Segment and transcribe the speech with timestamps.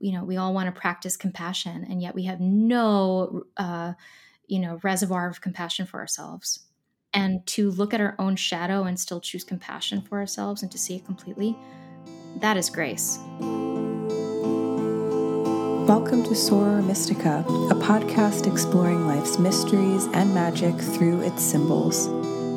[0.00, 3.92] you know we all want to practice compassion and yet we have no uh,
[4.46, 6.60] you know reservoir of compassion for ourselves
[7.12, 10.78] and to look at our own shadow and still choose compassion for ourselves and to
[10.78, 11.56] see it completely
[12.40, 13.18] that is grace
[15.90, 22.06] Welcome to Soror Mystica, a podcast exploring life's mysteries and magic through its symbols.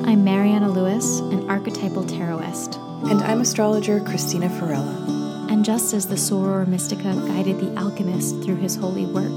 [0.05, 2.77] I'm Mariana Lewis, an archetypal tarotist.
[3.09, 5.22] And I'm astrologer Christina Farella.
[5.63, 9.31] And just as the Soror Mystica guided the alchemist through his holy work,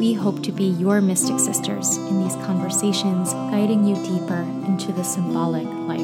[0.00, 5.02] we hope to be your mystic sisters in these conversations, guiding you deeper into the
[5.02, 6.00] symbolic life.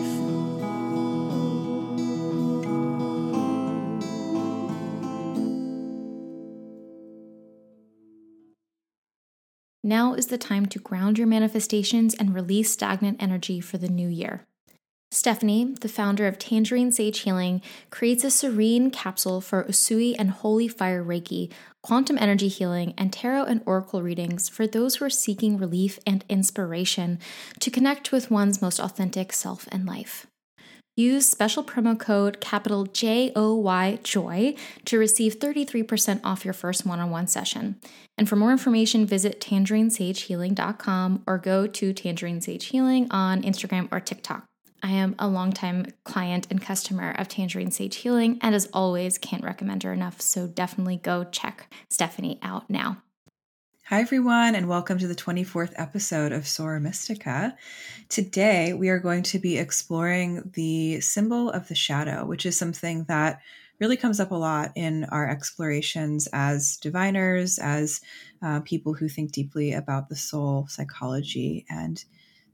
[9.83, 14.09] Now is the time to ground your manifestations and release stagnant energy for the new
[14.11, 14.45] year.
[15.15, 20.67] Stephanie, the founder of Tangerine Sage Healing, creates a serene capsule for Usui and Holy
[20.67, 21.53] Fire Reiki,
[21.85, 26.25] quantum energy healing, and tarot and oracle readings for those who are seeking relief and
[26.29, 27.21] inspiration
[27.61, 30.27] to connect with one's most authentic self and life.
[30.97, 36.85] Use special promo code capital J O Y JOY to receive 33% off your first
[36.85, 37.77] one on one session.
[38.19, 44.01] And for more information, visit tangerinesagehealing.com or go to Tangerine Sage Healing on Instagram or
[44.01, 44.45] TikTok.
[44.85, 49.43] I am a longtime client and customer of Tangerine Sage Healing, and as always, can't
[49.43, 50.21] recommend her enough.
[50.21, 52.99] So definitely go check Stephanie out now.
[53.87, 57.57] Hi, everyone, and welcome to the 24th episode of Soror Mystica.
[58.11, 63.05] Today, we are going to be exploring the symbol of the shadow, which is something
[63.05, 63.41] that
[63.81, 68.03] really comes up a lot in our explorations as diviners, as
[68.43, 72.05] uh, people who think deeply about the soul, psychology, and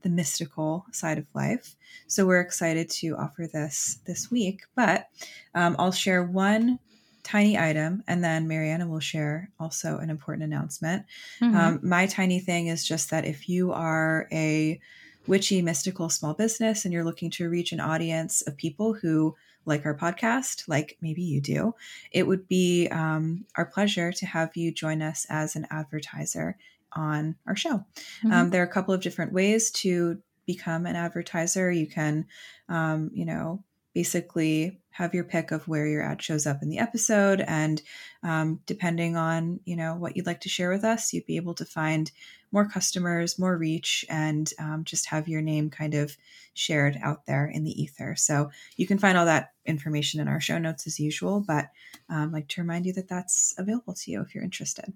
[0.03, 1.77] the mystical side of life.
[2.07, 4.63] So we're excited to offer this this week.
[4.75, 5.09] But
[5.55, 6.79] um, I'll share one
[7.23, 11.05] tiny item, and then Mariana will share also an important announcement.
[11.41, 11.57] Mm-hmm.
[11.57, 14.81] Um, my tiny thing is just that if you are a
[15.27, 19.37] witchy, mystical small business and you're looking to reach an audience of people who
[19.67, 21.75] like our podcast, like maybe you do,
[22.11, 26.57] it would be um, our pleasure to have you join us as an advertiser
[26.93, 27.85] on our show.
[28.23, 28.33] Mm-hmm.
[28.33, 31.71] Um, there are a couple of different ways to become an advertiser.
[31.71, 32.27] You can,
[32.69, 33.63] um, you know,
[33.95, 37.81] basically have your pick of where your ad shows up in the episode and
[38.23, 41.55] um, depending on you know what you'd like to share with us you'd be able
[41.55, 42.11] to find
[42.53, 46.17] more customers more reach and um, just have your name kind of
[46.55, 50.41] shared out there in the ether so you can find all that information in our
[50.41, 51.71] show notes as usual but
[52.09, 54.93] um, I'd like to remind you that that's available to you if you're interested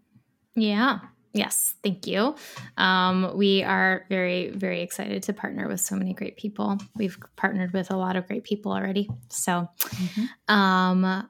[0.55, 0.99] yeah
[1.35, 2.37] Yes, thank you.
[2.77, 6.79] Um, we are very, very excited to partner with so many great people.
[6.95, 9.11] We've partnered with a lot of great people already.
[9.31, 10.55] So, mm-hmm.
[10.55, 11.29] um,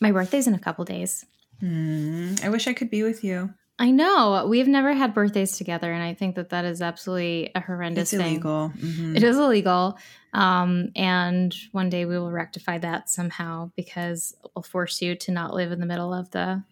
[0.00, 1.26] my birthday's in a couple days.
[1.60, 3.52] Mm, I wish I could be with you.
[3.80, 7.60] I know we've never had birthdays together, and I think that that is absolutely a
[7.60, 8.34] horrendous it's thing.
[8.34, 8.72] Illegal.
[8.76, 9.16] Mm-hmm.
[9.16, 9.98] It is illegal,
[10.32, 15.54] um, and one day we will rectify that somehow because we'll force you to not
[15.54, 16.62] live in the middle of the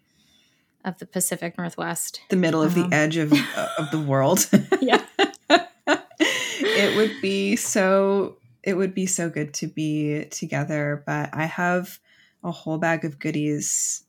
[0.86, 2.22] of the Pacific Northwest.
[2.30, 4.48] The middle of um, the edge of uh, of the world.
[4.80, 5.04] yeah.
[6.18, 11.98] it would be so it would be so good to be together, but I have
[12.42, 14.04] a whole bag of goodies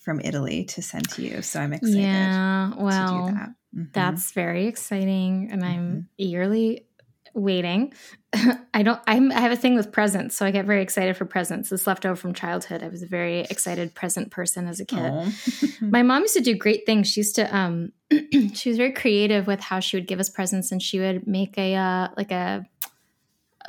[0.00, 2.00] from Italy to send to you, so I'm excited.
[2.00, 3.50] Yeah, well, that.
[3.74, 3.84] mm-hmm.
[3.92, 6.00] that's very exciting, and I'm mm-hmm.
[6.18, 6.86] eagerly
[7.34, 7.92] waiting.
[8.74, 9.00] I don't.
[9.06, 11.70] I'm, I have a thing with presents, so I get very excited for presents.
[11.70, 12.82] This left over from childhood.
[12.82, 15.12] I was a very excited present person as a kid.
[15.80, 17.08] My mom used to do great things.
[17.08, 17.54] She used to.
[17.54, 17.92] Um,
[18.54, 21.58] she was very creative with how she would give us presents, and she would make
[21.58, 22.66] a uh, like a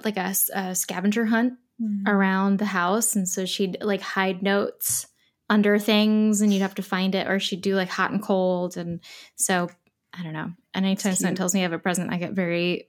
[0.03, 2.07] like a, a scavenger hunt mm.
[2.07, 5.07] around the house, and so she'd like hide notes
[5.49, 8.77] under things, and you'd have to find it, or she'd do like hot and cold,
[8.77, 9.01] and
[9.35, 9.69] so
[10.17, 10.51] I don't know.
[10.75, 12.87] Anytime someone tells me I have a present, I get very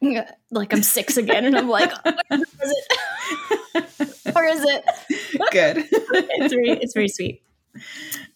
[0.50, 4.34] like I'm six again, and I'm like, where is it?
[4.34, 4.84] where is it?
[5.52, 5.86] Good.
[5.90, 7.42] it's very, it's very sweet.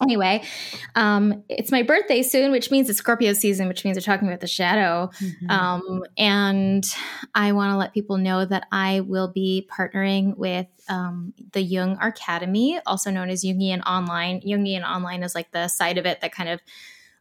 [0.00, 0.44] Anyway,
[0.94, 4.40] um, it's my birthday soon, which means it's Scorpio season, which means we're talking about
[4.40, 5.10] the shadow.
[5.20, 5.50] Mm-hmm.
[5.50, 6.84] Um, and
[7.34, 11.96] I want to let people know that I will be partnering with um, the Jung
[11.96, 14.40] Archademy, also known as Jungian Online.
[14.40, 16.60] Jungian Online is like the side of it that kind of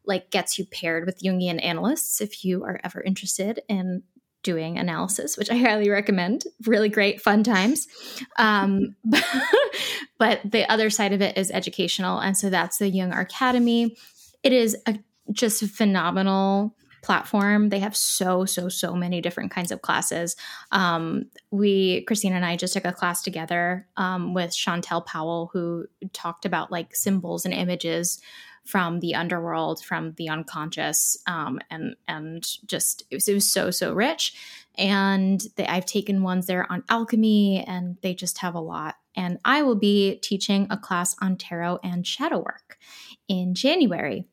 [0.05, 4.03] like gets you paired with Jungian analysts if you are ever interested in
[4.43, 6.43] doing analysis, which I highly recommend.
[6.65, 7.87] Really great, fun times.
[8.37, 8.95] Um,
[10.17, 12.19] but the other side of it is educational.
[12.19, 13.97] And so that's the Jung Archademy.
[14.43, 14.99] It is a
[15.31, 17.69] just a phenomenal platform.
[17.69, 20.35] They have so, so, so many different kinds of classes.
[20.71, 25.85] Um, we, Christina and I just took a class together um, with Chantel Powell, who
[26.13, 28.19] talked about like symbols and images
[28.65, 33.71] from the underworld, from the unconscious, um, and and just it was, it was so
[33.71, 34.33] so rich.
[34.75, 38.95] And they, I've taken ones there on alchemy, and they just have a lot.
[39.15, 42.77] And I will be teaching a class on tarot and shadow work
[43.27, 44.25] in January.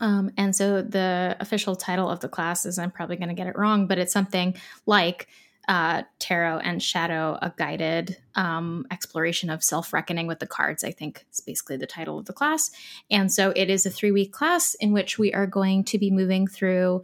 [0.00, 3.46] Um, and so the official title of the class is I'm probably going to get
[3.46, 4.54] it wrong, but it's something
[4.86, 5.28] like
[5.68, 10.90] uh, Tarot and Shadow, a guided um, exploration of self reckoning with the cards, I
[10.90, 12.70] think is basically the title of the class.
[13.10, 16.10] And so it is a three week class in which we are going to be
[16.10, 17.02] moving through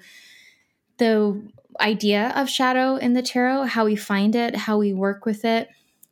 [0.97, 1.41] the
[1.81, 5.69] idea of shadow in the tarot, how we find it, how we work with it,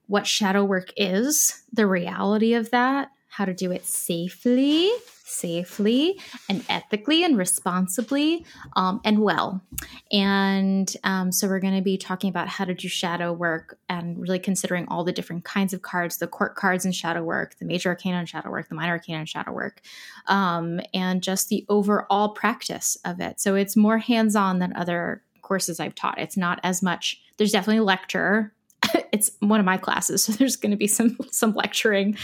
[0.07, 4.91] what shadow work is, the reality of that, how to do it safely,
[5.33, 8.45] safely and ethically and responsibly
[8.77, 9.63] um, and well.
[10.11, 14.19] And um, so we're going to be talking about how to do shadow work and
[14.19, 17.65] really considering all the different kinds of cards the court cards and shadow work, the
[17.65, 19.81] major arcana in shadow work, the minor arcana in shadow work,
[20.27, 23.41] um, and just the overall practice of it.
[23.41, 26.19] So it's more hands on than other courses I've taught.
[26.19, 28.53] It's not as much, there's definitely lecture
[29.13, 32.17] it's one of my classes so there's going to be some some lecturing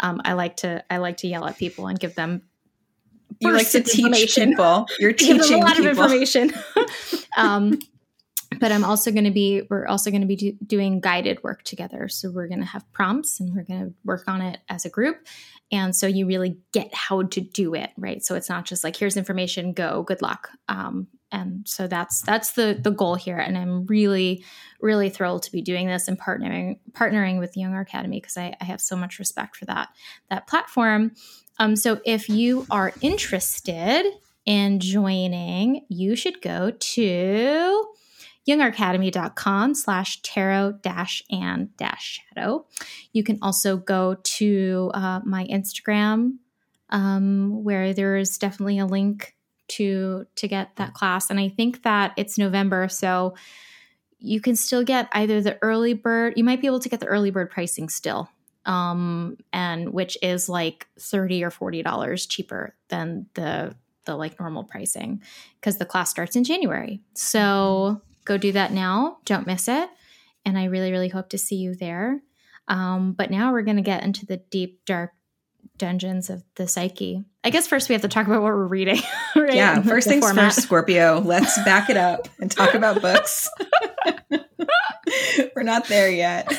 [0.00, 2.42] um, i like to i like to yell at people and give them
[3.40, 4.86] you like to teach people.
[4.98, 5.90] You're teaching a lot people.
[5.90, 6.52] of information.
[7.36, 7.78] um,
[8.60, 11.64] but I'm also going to be we're also going to be do, doing guided work
[11.64, 12.08] together.
[12.08, 14.90] So we're going to have prompts and we're going to work on it as a
[14.90, 15.26] group.
[15.72, 18.24] And so you really get how to do it, right?
[18.24, 20.50] So it's not just like here's information, go, good luck.
[20.68, 23.38] Um, and so that's that's the the goal here.
[23.38, 24.44] And I'm really
[24.80, 28.64] really thrilled to be doing this and partnering partnering with Jung Archademy because I, I
[28.64, 29.88] have so much respect for that
[30.30, 31.12] that platform.
[31.58, 34.06] Um, so if you are interested
[34.46, 37.84] in joining, you should go to
[38.46, 42.66] jungarchademy.com slash tarot dash and dash shadow.
[43.12, 46.34] You can also go to uh, my Instagram
[46.90, 49.34] um, where there is definitely a link
[49.76, 51.30] to to get that class.
[51.30, 53.34] And I think that it's November, so
[54.18, 57.06] you can still get either the early bird, you might be able to get the
[57.06, 58.28] early bird pricing still
[58.66, 63.74] um, and which is like thirty or forty dollars cheaper than the
[64.06, 65.22] the like normal pricing
[65.60, 67.00] because the class starts in January.
[67.14, 69.18] So go do that now.
[69.24, 69.88] Don't miss it.
[70.44, 72.20] And I really, really hope to see you there.
[72.68, 75.12] Um, but now we're going to get into the deep, dark
[75.78, 77.24] dungeons of the psyche.
[77.44, 79.00] I guess first we have to talk about what we're reading.
[79.36, 79.54] Right?
[79.54, 80.54] Yeah, first things format.
[80.54, 81.18] first, Scorpio.
[81.18, 83.50] Let's back it up and talk about books.
[85.56, 86.46] we're not there yet.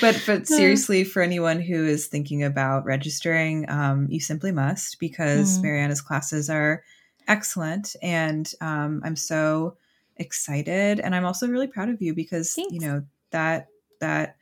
[0.00, 5.58] but but seriously, for anyone who is thinking about registering, um, you simply must because
[5.58, 5.62] mm.
[5.62, 6.82] Mariana's classes are
[7.28, 9.76] excellent, and um, I'm so
[10.16, 12.72] excited, and I'm also really proud of you because Thanks.
[12.72, 13.68] you know that
[14.00, 14.36] that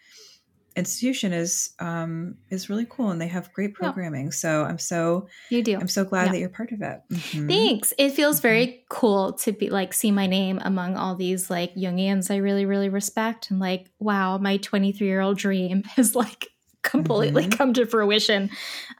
[0.76, 4.30] institution is um is really cool and they have great programming yeah.
[4.30, 6.32] so i'm so you do i'm so glad yeah.
[6.32, 7.48] that you're part of it mm-hmm.
[7.48, 8.82] thanks it feels very mm-hmm.
[8.88, 12.88] cool to be like see my name among all these like jungians i really really
[12.88, 16.48] respect and like wow my 23 year old dream has like
[16.82, 17.56] completely mm-hmm.
[17.56, 18.50] come to fruition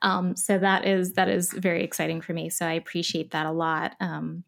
[0.03, 3.53] um so that is that is very exciting for me so i appreciate that a
[3.53, 4.45] lot um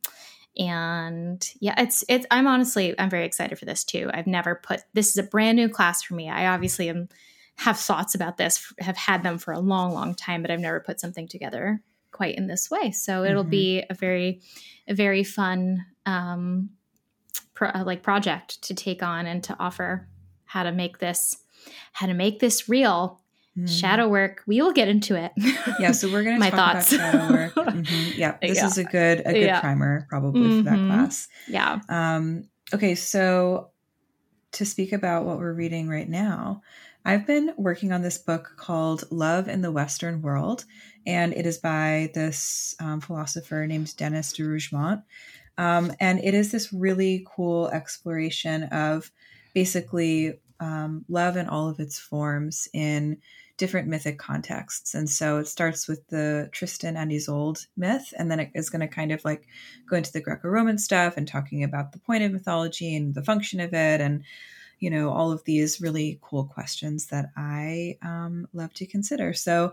[0.58, 4.10] and yeah it's it's i'm honestly i'm very excited for this too.
[4.12, 6.28] I've never put this is a brand new class for me.
[6.28, 7.08] I obviously am
[7.56, 10.80] have thoughts about this have had them for a long long time but i've never
[10.80, 11.80] put something together
[12.16, 12.90] quite in this way.
[12.90, 13.50] So it'll mm-hmm.
[13.50, 14.40] be a very
[14.88, 16.70] a very fun um
[17.54, 20.08] pro- uh, like project to take on and to offer
[20.46, 21.36] how to make this
[21.92, 23.20] how to make this real
[23.64, 24.42] Shadow work.
[24.46, 25.32] We will get into it.
[25.78, 26.92] Yeah, so we're going to talk thoughts.
[26.92, 27.52] about shadow work.
[27.76, 28.18] Mm-hmm.
[28.18, 28.66] Yeah, this yeah.
[28.66, 29.60] is a good a good yeah.
[29.60, 30.58] primer probably mm-hmm.
[30.58, 30.90] for that mm-hmm.
[30.90, 31.28] class.
[31.46, 31.80] Yeah.
[31.90, 33.70] Um, okay, so
[34.52, 36.62] to speak about what we're reading right now,
[37.04, 40.64] I've been working on this book called Love in the Western World,
[41.06, 45.02] and it is by this um, philosopher named Denis de Rougemont.
[45.58, 49.10] Um, and it is this really cool exploration of
[49.54, 53.18] basically um, love in all of its forms in
[53.56, 54.94] different mythic contexts.
[54.94, 58.80] And so it starts with the Tristan and Isolde myth, and then it is going
[58.80, 59.46] to kind of like
[59.88, 63.24] go into the Greco Roman stuff and talking about the point of mythology and the
[63.24, 64.22] function of it, and
[64.78, 69.32] you know, all of these really cool questions that I um, love to consider.
[69.32, 69.72] So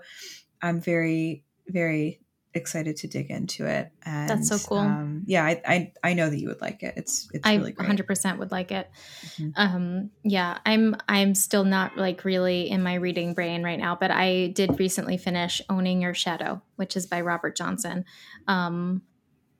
[0.62, 2.22] I'm very, very
[2.54, 3.92] excited to dig into it.
[4.06, 4.78] And that's so cool.
[4.78, 6.94] Um, yeah, I, I, I know that you would like it.
[6.98, 8.90] It's it's I really 100% would like it.
[9.38, 9.50] Mm-hmm.
[9.56, 14.12] Um, yeah, I'm I'm still not like really in my reading brain right now, but
[14.12, 18.06] I did recently finish Owning Your Shadow, which is by Robert Johnson.
[18.48, 19.02] Um,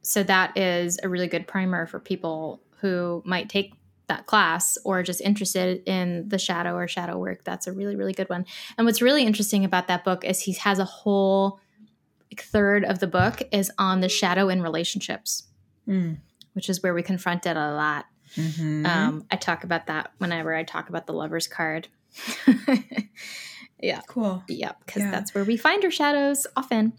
[0.02, 3.74] so that is a really good primer for people who might take
[4.08, 7.44] that class or just interested in the shadow or shadow work.
[7.44, 8.46] That's a really, really good one.
[8.78, 11.60] And what's really interesting about that book is he has a whole
[12.42, 15.44] third of the book is on the shadow in relationships,
[15.88, 16.18] mm.
[16.54, 18.06] which is where we confront it a lot.
[18.36, 18.86] Mm-hmm.
[18.86, 21.88] Um, I talk about that whenever I talk about the lover's card.
[23.82, 24.02] yeah.
[24.08, 24.44] Cool.
[24.48, 25.12] Yeah, because yeah.
[25.12, 26.94] that's where we find our shadows often.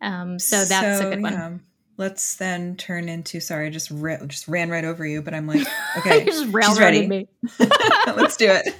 [0.00, 1.32] Um, so that's so, a good one.
[1.32, 1.52] Yeah.
[1.98, 3.40] Let's then turn into.
[3.40, 5.66] Sorry, I just ra- just ran right over you, but I'm like,
[5.98, 7.06] okay, you just she's ready.
[7.06, 7.28] Me.
[8.06, 8.74] Let's do it.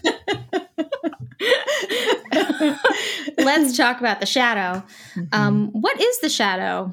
[3.46, 4.84] Let's talk about the shadow.
[5.14, 5.28] Mm-hmm.
[5.32, 6.92] Um, what is the shadow?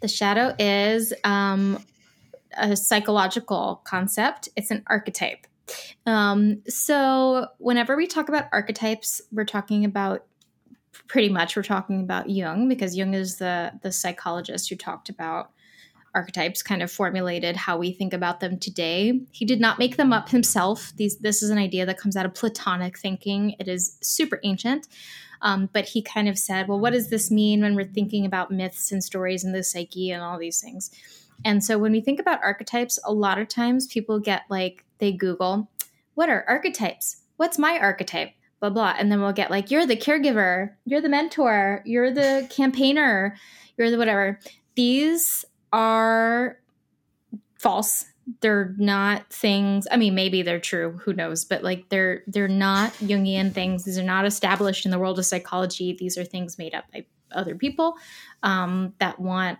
[0.00, 1.82] The shadow is um,
[2.56, 4.48] a psychological concept.
[4.56, 5.46] It's an archetype.
[6.06, 10.26] Um, so whenever we talk about archetypes, we're talking about
[11.08, 15.50] pretty much we're talking about Jung because Jung is the the psychologist who talked about
[16.14, 19.20] archetypes kind of formulated how we think about them today.
[19.32, 20.92] He did not make them up himself.
[20.96, 23.56] These this is an idea that comes out of Platonic thinking.
[23.58, 24.86] It is super ancient.
[25.44, 28.50] Um, but he kind of said, well, what does this mean when we're thinking about
[28.50, 30.90] myths and stories and the psyche and all these things?
[31.44, 35.12] And so when we think about archetypes, a lot of times people get like, they
[35.12, 35.70] Google,
[36.14, 37.22] what are archetypes?
[37.36, 38.30] What's my archetype?
[38.60, 38.94] Blah, blah.
[38.98, 43.36] And then we'll get like, you're the caregiver, you're the mentor, you're the campaigner,
[43.76, 44.40] you're the whatever.
[44.76, 46.58] These are
[47.58, 48.06] false
[48.40, 52.92] they're not things i mean maybe they're true who knows but like they're they're not
[52.94, 53.84] jungian things.
[53.84, 55.96] These are not established in the world of psychology.
[55.98, 57.96] These are things made up by other people
[58.42, 59.58] um, that want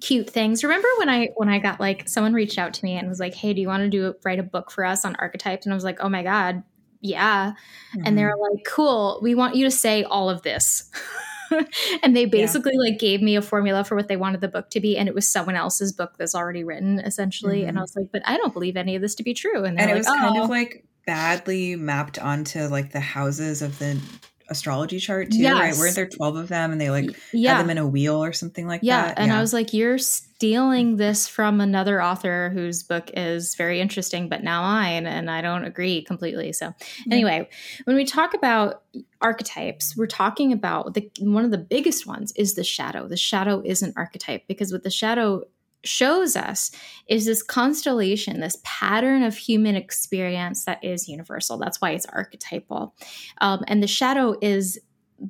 [0.00, 0.62] cute things.
[0.62, 3.34] Remember when i when i got like someone reached out to me and was like
[3.34, 5.66] hey do you want to do write a book for us on archetypes?
[5.66, 6.62] And i was like oh my god
[7.00, 7.52] yeah.
[7.94, 8.06] Mm-hmm.
[8.06, 10.90] and they're like cool we want you to say all of this
[12.02, 12.90] and they basically yeah.
[12.90, 15.14] like gave me a formula for what they wanted the book to be and it
[15.14, 17.70] was someone else's book that's already written essentially mm-hmm.
[17.70, 19.78] and i was like but i don't believe any of this to be true and,
[19.78, 20.14] and it like, was oh.
[20.14, 24.00] kind of like badly mapped onto like the houses of the
[24.48, 25.54] astrology chart too, yes.
[25.54, 25.76] right?
[25.76, 27.54] Weren't there 12 of them and they like yeah.
[27.54, 29.02] had them in a wheel or something like yeah.
[29.02, 29.18] that?
[29.18, 29.22] And yeah.
[29.24, 34.28] And I was like, you're stealing this from another author whose book is very interesting,
[34.28, 36.52] but now mine, and I don't agree completely.
[36.52, 36.74] So
[37.10, 37.48] anyway,
[37.84, 38.82] when we talk about
[39.20, 43.08] archetypes, we're talking about the one of the biggest ones is the shadow.
[43.08, 45.44] The shadow is an archetype because with the shadow
[45.84, 46.70] shows us
[47.08, 51.58] is this constellation, this pattern of human experience that is universal.
[51.58, 52.94] That's why it's archetypal.
[53.40, 54.78] Um, and the shadow is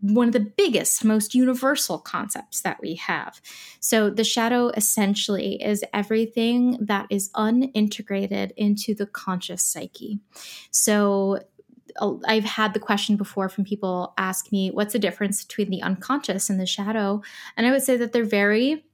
[0.00, 3.40] one of the biggest, most universal concepts that we have.
[3.80, 10.20] So, the shadow essentially is everything that is unintegrated into the conscious psyche.
[10.70, 11.40] So,
[12.26, 16.50] I've had the question before from people ask me, what's the difference between the unconscious
[16.50, 17.22] and the shadow?
[17.56, 18.84] And I would say that they're very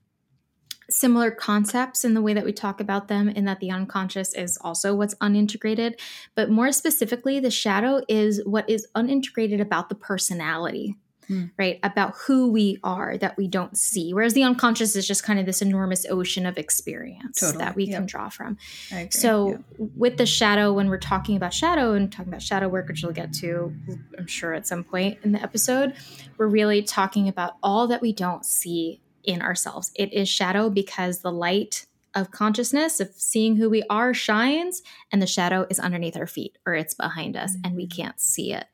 [0.90, 4.58] similar concepts in the way that we talk about them, in that the unconscious is
[4.60, 5.98] also what's unintegrated.
[6.34, 10.96] But more specifically, the shadow is what is unintegrated about the personality.
[11.28, 11.52] Mm.
[11.56, 14.12] Right, about who we are that we don't see.
[14.12, 17.64] Whereas the unconscious is just kind of this enormous ocean of experience totally.
[17.64, 17.98] that we yep.
[17.98, 18.58] can draw from.
[19.10, 19.60] So, yep.
[19.78, 23.12] with the shadow, when we're talking about shadow and talking about shadow work, which we'll
[23.12, 23.72] get to,
[24.18, 25.94] I'm sure, at some point in the episode,
[26.36, 29.90] we're really talking about all that we don't see in ourselves.
[29.94, 35.22] It is shadow because the light of consciousness, of seeing who we are, shines, and
[35.22, 38.66] the shadow is underneath our feet or it's behind us and we can't see it.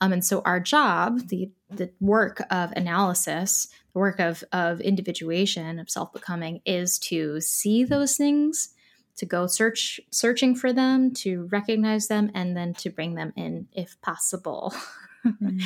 [0.00, 5.78] Um, and so our job, the the work of analysis, the work of of individuation,
[5.78, 8.70] of self becoming, is to see those things,
[9.16, 13.68] to go search searching for them, to recognize them, and then to bring them in
[13.72, 14.72] if possible.
[15.28, 15.58] mm-hmm.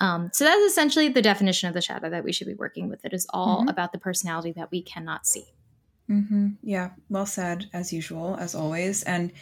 [0.00, 3.04] um, so that's essentially the definition of the shadow that we should be working with.
[3.04, 3.68] It is all mm-hmm.
[3.68, 5.46] about the personality that we cannot see.
[6.10, 6.48] Mm-hmm.
[6.62, 9.02] Yeah, well said, as usual, as always.
[9.04, 9.32] And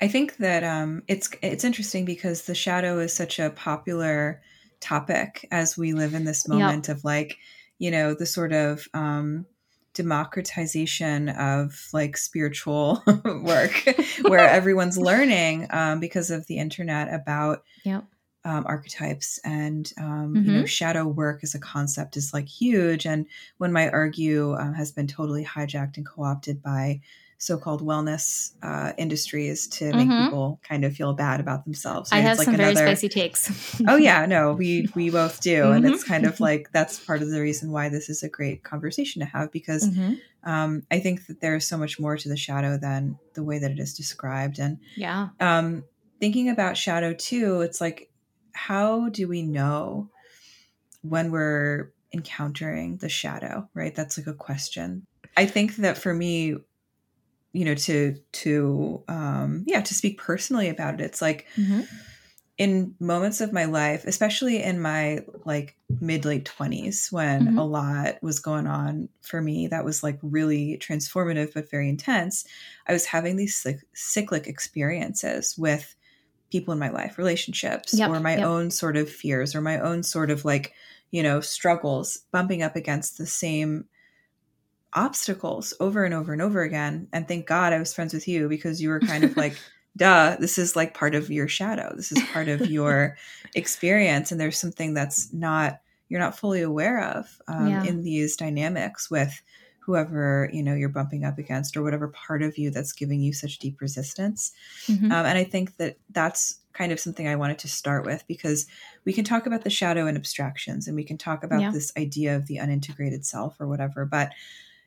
[0.00, 4.42] I think that um, it's it's interesting because the shadow is such a popular
[4.80, 6.96] topic as we live in this moment yep.
[6.96, 7.38] of like,
[7.78, 9.46] you know, the sort of um,
[9.94, 13.02] democratization of like spiritual
[13.42, 13.84] work,
[14.22, 17.62] where everyone's learning um, because of the internet about.
[17.84, 18.04] Yep
[18.44, 20.36] um, archetypes and um, mm-hmm.
[20.36, 20.66] you know mm-hmm.
[20.66, 23.26] shadow work as a concept is like huge and
[23.58, 27.00] when my argue um, has been totally hijacked and co-opted by
[27.40, 30.24] so-called wellness uh, industries to make mm-hmm.
[30.24, 32.10] people kind of feel bad about themselves.
[32.12, 32.74] I have like some another...
[32.74, 33.80] very spicy takes.
[33.86, 35.72] oh yeah, no, we we both do, mm-hmm.
[35.72, 38.64] and it's kind of like that's part of the reason why this is a great
[38.64, 40.14] conversation to have because mm-hmm.
[40.50, 43.70] um, I think that there's so much more to the shadow than the way that
[43.70, 45.84] it is described, and yeah, um,
[46.18, 48.10] thinking about shadow too, it's like
[48.58, 50.10] how do we know
[51.02, 53.94] when we're encountering the shadow, right?
[53.94, 55.06] That's like a question.
[55.36, 56.56] I think that for me,
[57.52, 61.82] you know, to to um yeah, to speak personally about it, it's like mm-hmm.
[62.58, 67.58] in moments of my life, especially in my like mid late 20s when mm-hmm.
[67.58, 72.44] a lot was going on for me that was like really transformative but very intense,
[72.88, 75.94] I was having these like, cyclic experiences with
[76.50, 78.46] people in my life, relationships, yep, or my yep.
[78.46, 80.72] own sort of fears or my own sort of like,
[81.10, 83.84] you know, struggles bumping up against the same
[84.94, 87.08] obstacles over and over and over again.
[87.12, 89.58] And thank God I was friends with you because you were kind of like,
[89.96, 91.92] duh, this is like part of your shadow.
[91.94, 93.16] This is part of your
[93.54, 94.32] experience.
[94.32, 97.84] And there's something that's not, you're not fully aware of um, yeah.
[97.84, 99.42] in these dynamics with
[99.88, 103.32] whoever, you know, you're bumping up against or whatever part of you that's giving you
[103.32, 104.52] such deep resistance.
[104.86, 105.06] Mm-hmm.
[105.06, 108.66] Um, and I think that that's kind of something I wanted to start with because
[109.06, 111.70] we can talk about the shadow and abstractions and we can talk about yeah.
[111.70, 114.04] this idea of the unintegrated self or whatever.
[114.04, 114.32] But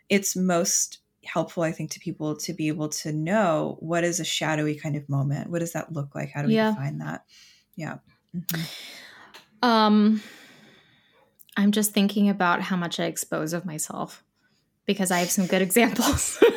[0.08, 4.26] it's most helpful i think to people to be able to know what is a
[4.26, 6.72] shadowy kind of moment what does that look like how do we yeah.
[6.72, 7.26] define that
[7.76, 7.98] yeah
[8.36, 8.62] mm-hmm.
[9.62, 10.20] um
[11.56, 14.24] i'm just thinking about how much i expose of myself
[14.86, 16.42] because i have some good examples.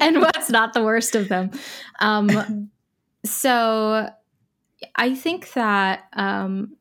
[0.00, 1.50] And what's not the worst of them.
[2.00, 2.70] Um
[3.24, 4.08] so
[4.96, 6.76] i think that um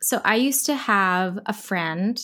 [0.00, 2.20] so i used to have a friend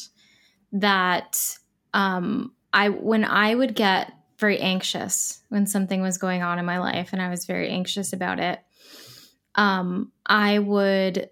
[0.73, 1.59] that
[1.95, 6.79] um, I when I would get very anxious when something was going on in my
[6.79, 8.61] life and I was very anxious about it,
[9.55, 11.31] um, I would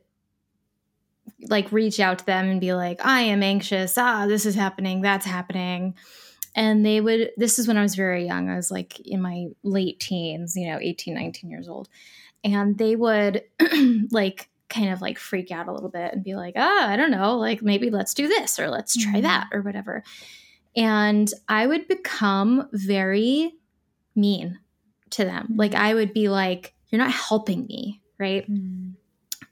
[1.43, 3.97] like reach out to them and be like, I am anxious.
[3.97, 5.03] Ah, this is happening.
[5.03, 5.95] That's happening.
[6.55, 8.51] And they would, this is when I was very young.
[8.51, 11.89] I was like in my late teens, you know, 18, 19 years old.
[12.43, 13.45] And they would
[14.11, 17.11] like kind of like freak out a little bit and be like, ah, I don't
[17.11, 19.23] know, like maybe let's do this or let's try mm-hmm.
[19.23, 20.03] that or whatever.
[20.77, 23.55] And I would become very
[24.15, 24.59] mean
[25.11, 25.45] to them.
[25.45, 25.59] Mm-hmm.
[25.59, 28.51] Like I would be like, you're not helping me, right?
[28.51, 28.88] Mm-hmm.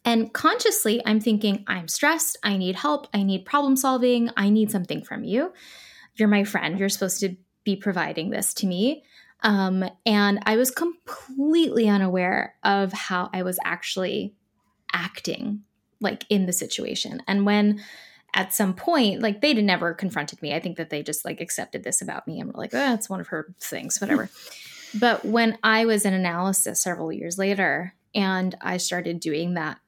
[0.06, 2.38] And consciously, I'm thinking, I'm stressed.
[2.44, 3.08] I need help.
[3.12, 4.30] I need problem solving.
[4.36, 5.52] I need something from you.
[6.14, 6.78] You're my friend.
[6.78, 9.02] You're supposed to be providing this to me.
[9.42, 14.34] Um, and I was completely unaware of how I was actually
[14.92, 15.64] acting
[16.00, 17.20] like in the situation.
[17.26, 17.82] And when
[18.32, 20.54] at some point, like they'd never confronted me.
[20.54, 23.10] I think that they just like accepted this about me and were like, oh, it's
[23.10, 24.30] one of her things, whatever.
[25.00, 29.78] but when I was in analysis several years later and I started doing that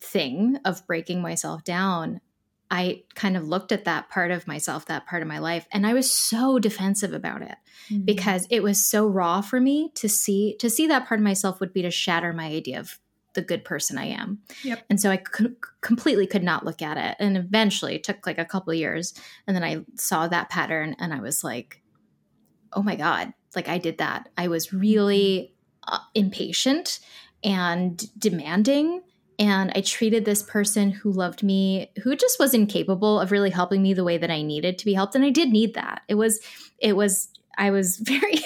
[0.00, 2.20] thing of breaking myself down,
[2.70, 5.86] I kind of looked at that part of myself, that part of my life, and
[5.86, 7.56] I was so defensive about it
[7.88, 8.04] mm-hmm.
[8.04, 11.60] because it was so raw for me to see to see that part of myself
[11.60, 12.98] would be to shatter my idea of
[13.36, 14.40] the good person I am.
[14.64, 14.84] Yep.
[14.90, 17.16] And so I c- completely could not look at it.
[17.20, 19.14] And eventually it took like a couple of years.
[19.46, 21.82] And then I saw that pattern and I was like,
[22.72, 24.30] oh my God, like I did that.
[24.36, 25.54] I was really
[25.86, 26.98] uh, impatient
[27.44, 29.02] and demanding.
[29.38, 33.82] And I treated this person who loved me, who just was incapable of really helping
[33.82, 35.14] me the way that I needed to be helped.
[35.14, 36.02] And I did need that.
[36.08, 36.40] It was,
[36.78, 38.40] it was I was very,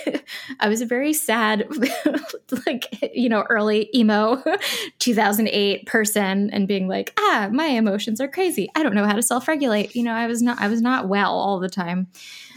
[0.60, 1.68] I was a very sad,
[2.66, 4.42] like, you know, early emo
[4.98, 8.68] 2008 person and being like, ah, my emotions are crazy.
[8.74, 9.94] I don't know how to self regulate.
[9.94, 12.08] You know, I was not, I was not well all the time.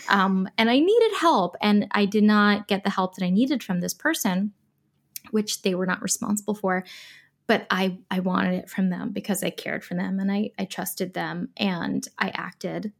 [0.09, 3.63] Um, and I needed help and I did not get the help that I needed
[3.63, 4.51] from this person,
[5.31, 6.83] which they were not responsible for.
[7.53, 10.65] But I, I wanted it from them because I cared for them and I, I
[10.65, 12.93] trusted them and I acted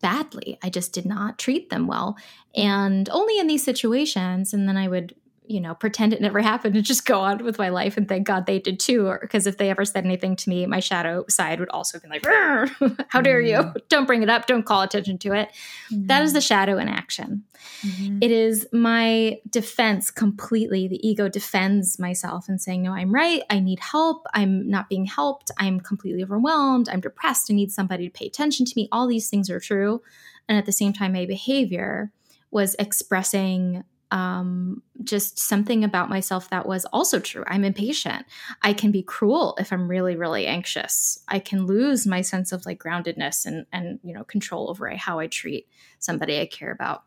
[0.00, 0.58] badly.
[0.62, 2.16] I just did not treat them well.
[2.54, 4.54] And only in these situations.
[4.54, 5.14] And then I would
[5.52, 7.96] you know, pretend it never happened and just go on with my life.
[7.96, 9.14] And thank God they did too.
[9.20, 12.24] Because if they ever said anything to me, my shadow side would also be like,
[13.08, 13.68] how dare mm-hmm.
[13.68, 13.82] you?
[13.88, 14.46] Don't bring it up.
[14.46, 15.50] Don't call attention to it.
[15.92, 16.06] Mm-hmm.
[16.06, 17.44] That is the shadow in action.
[17.86, 18.18] Mm-hmm.
[18.22, 20.88] It is my defense completely.
[20.88, 23.42] The ego defends myself and saying, no, I'm right.
[23.50, 24.26] I need help.
[24.34, 25.50] I'm not being helped.
[25.58, 26.88] I'm completely overwhelmed.
[26.88, 27.50] I'm depressed.
[27.50, 28.88] I need somebody to pay attention to me.
[28.90, 30.02] All these things are true.
[30.48, 32.10] And at the same time, my behavior
[32.50, 37.44] was expressing um, just something about myself that was also true.
[37.46, 38.26] I'm impatient.
[38.60, 41.18] I can be cruel if I'm really, really anxious.
[41.28, 45.18] I can lose my sense of like groundedness and and you know control over how
[45.18, 45.66] I treat
[45.98, 47.04] somebody I care about.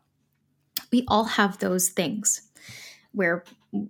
[0.92, 2.42] We all have those things
[3.12, 3.44] where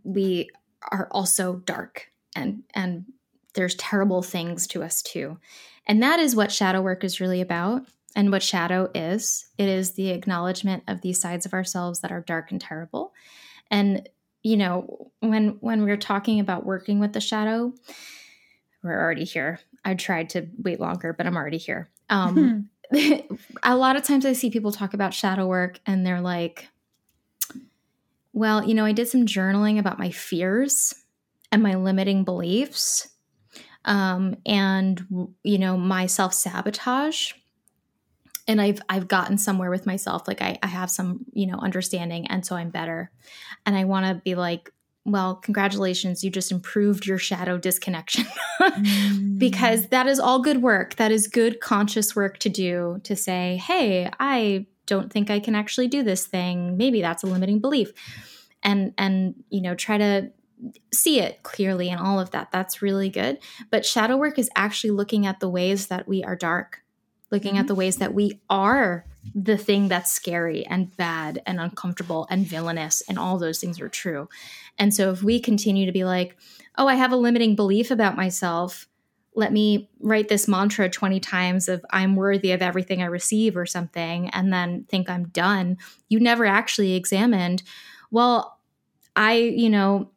[0.04, 0.50] we
[0.92, 3.06] are also dark and and
[3.54, 5.38] there's terrible things to us too.
[5.86, 7.86] And that is what shadow work is really about.
[8.16, 12.22] And what shadow is, it is the acknowledgement of these sides of ourselves that are
[12.22, 13.12] dark and terrible.
[13.70, 14.08] And
[14.42, 17.72] you know, when when we're talking about working with the shadow,
[18.82, 19.60] we're already here.
[19.84, 21.90] I tried to wait longer, but I'm already here.
[22.08, 22.70] Um,
[23.62, 26.68] a lot of times I see people talk about shadow work and they're like,
[28.32, 30.94] well, you know, I did some journaling about my fears
[31.50, 33.08] and my limiting beliefs
[33.84, 37.32] um, and, you know, my self sabotage.
[38.48, 40.28] And I've I've gotten somewhere with myself.
[40.28, 43.10] Like I, I have some, you know, understanding and so I'm better.
[43.64, 44.72] And I want to be like,
[45.04, 48.24] well, congratulations, you just improved your shadow disconnection.
[48.60, 49.38] mm.
[49.38, 50.96] Because that is all good work.
[50.96, 55.54] That is good conscious work to do to say, hey, I don't think I can
[55.54, 56.76] actually do this thing.
[56.76, 57.92] Maybe that's a limiting belief.
[58.62, 60.32] And and you know, try to
[60.92, 62.50] see it clearly and all of that.
[62.50, 63.38] That's really good.
[63.70, 66.82] But shadow work is actually looking at the ways that we are dark,
[67.36, 67.60] looking mm-hmm.
[67.60, 72.46] at the ways that we are the thing that's scary and bad and uncomfortable and
[72.46, 74.28] villainous and all those things are true
[74.78, 76.36] and so if we continue to be like,
[76.76, 78.86] oh, I have a limiting belief about myself,
[79.34, 83.66] let me write this mantra 20 times of I'm worthy of everything I receive or
[83.66, 87.62] something, and then think I'm done, you never actually examined,
[88.10, 88.58] well,
[89.14, 90.10] I, you know,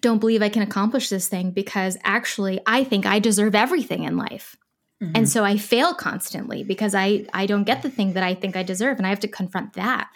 [0.00, 4.16] don't believe I can accomplish this thing because actually I think I deserve everything in
[4.16, 4.56] life.
[5.02, 5.12] Mm-hmm.
[5.14, 8.56] And so I fail constantly because I I don't get the thing that I think
[8.56, 10.10] I deserve and I have to confront that.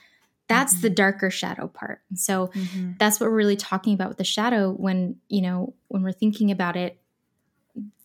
[0.46, 0.82] That's mm-hmm.
[0.82, 2.02] the darker shadow part.
[2.10, 2.92] And So mm-hmm.
[2.98, 6.50] that's what we're really talking about with the shadow when, you know, when we're thinking
[6.50, 6.98] about it,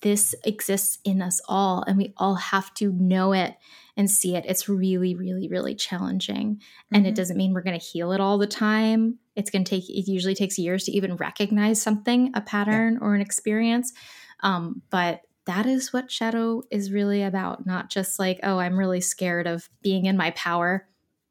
[0.01, 3.55] this exists in us all and we all have to know it
[3.97, 4.45] and see it.
[4.47, 6.61] It's really, really, really challenging.
[6.91, 7.15] And it mm-hmm.
[7.15, 9.19] doesn't mean we're going to heal it all the time.
[9.35, 12.99] It's going to take, it usually takes years to even recognize something, a pattern yeah.
[13.01, 13.91] or an experience.
[14.39, 17.65] Um, but that is what shadow is really about.
[17.65, 20.87] Not just like, oh, I'm really scared of being in my power.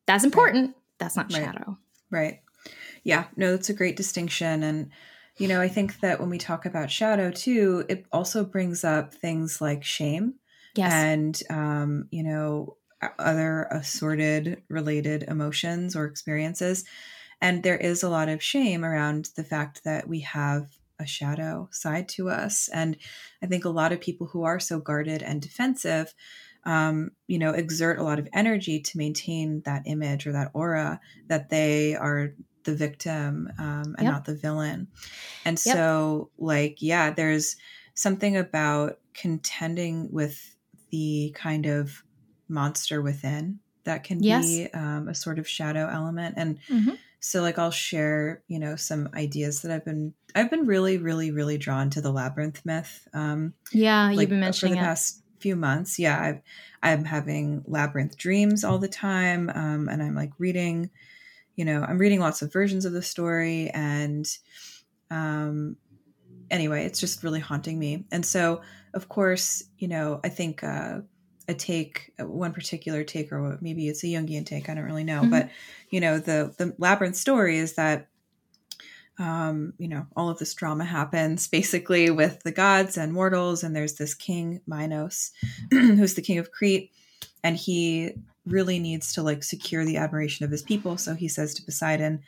[0.07, 0.75] That's important.
[0.99, 1.45] That's not right.
[1.45, 1.79] shadow.
[2.11, 2.41] Right.
[3.05, 3.27] Yeah.
[3.37, 4.65] No, that's a great distinction.
[4.65, 4.91] And,
[5.37, 9.15] you know, I think that when we talk about shadow too, it also brings up
[9.15, 10.35] things like shame.
[10.75, 10.93] Yes.
[10.93, 12.77] And, um, you know,
[13.21, 16.85] other assorted related emotions or experiences.
[17.41, 20.67] And there is a lot of shame around the fact that we have
[20.99, 22.69] a shadow side to us.
[22.73, 22.97] And
[23.43, 26.15] I think a lot of people who are so guarded and defensive
[26.65, 31.01] um, you know, exert a lot of energy to maintain that image or that aura
[31.29, 32.35] that they are
[32.65, 34.13] the victim um, and yep.
[34.13, 34.89] not the villain.
[35.45, 35.75] And yep.
[35.75, 37.57] so, like, yeah, there's
[37.95, 40.57] something about contending with
[40.91, 42.03] the kind of
[42.49, 44.45] monster within that can yes.
[44.45, 46.35] be um, a sort of shadow element.
[46.37, 46.95] And mm-hmm.
[47.21, 51.31] So, like, I'll share, you know, some ideas that I've been I've been really, really,
[51.31, 53.09] really drawn to the labyrinth myth.
[53.13, 56.43] Um, yeah, like, you've been mentioning for the past few months, yeah, I've,
[56.83, 60.91] I'm having labyrinth dreams all the time, um, and I'm like reading,
[61.57, 64.27] you know, I'm reading lots of versions of the story, and
[65.11, 65.77] um,
[66.51, 68.07] anyway, it's just really haunting me.
[68.11, 68.63] And so,
[68.95, 71.01] of course, you know, I think uh,
[71.49, 75.23] a take, one particular take, or maybe it's a Jungian take, I don't really know,
[75.23, 75.31] mm-hmm.
[75.31, 75.51] but
[75.91, 78.09] you know, the the labyrinth story is that
[79.19, 83.65] um, you know, all of this drama happens basically with the gods and mortals.
[83.65, 85.33] And there's this king, Minos,
[85.71, 86.93] who's the king of Crete.
[87.43, 88.13] And he
[88.47, 90.97] really needs to like secure the admiration of his people.
[90.99, 92.23] So he says to Poseidon,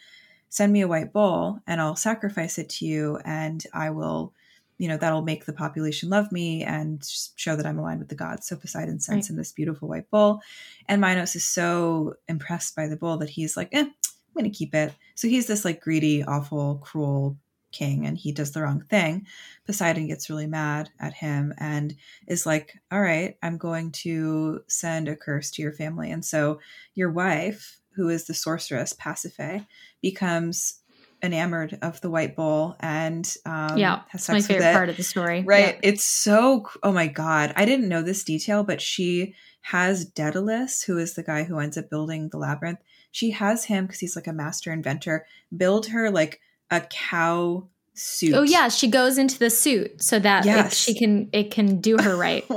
[0.49, 3.21] Send me a white bull and I'll sacrifice it to you.
[3.25, 4.35] And I will,
[4.81, 8.15] you know, that'll make the population love me and show that I'm aligned with the
[8.15, 8.49] gods.
[8.49, 9.31] So Poseidon sends right.
[9.31, 10.41] him this beautiful white bull.
[10.89, 13.93] And Minos is so impressed by the bull that he's like, eh, I'm
[14.35, 14.95] going to keep it.
[15.17, 17.37] So he's this like greedy, awful, cruel
[17.73, 19.27] king and he does the wrong thing.
[19.67, 21.95] Poseidon gets really mad at him and
[22.27, 26.11] is like, All right, I'm going to send a curse to your family.
[26.11, 26.59] And so
[26.95, 29.67] your wife, who is the sorceress Pasiphae,
[30.01, 30.81] becomes
[31.23, 35.03] enamored of the white bull and um, yeah, has sex my favorite part of the
[35.03, 35.43] story.
[35.43, 35.75] Right.
[35.75, 35.91] Yeah.
[35.91, 37.53] It's so, oh my God.
[37.57, 41.77] I didn't know this detail, but she has Daedalus, who is the guy who ends
[41.77, 42.79] up building the labyrinth
[43.11, 48.35] she has him because he's like a master inventor build her like a cow suit.
[48.35, 50.77] Oh yeah, she goes into the suit so that yes.
[50.77, 52.45] she can it can do her right.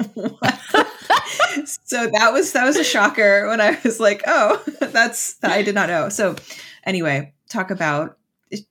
[1.83, 5.63] so that was that was a shocker when I was like, oh, that's that I
[5.63, 6.09] did not know.
[6.09, 6.35] So
[6.83, 8.17] anyway, talk about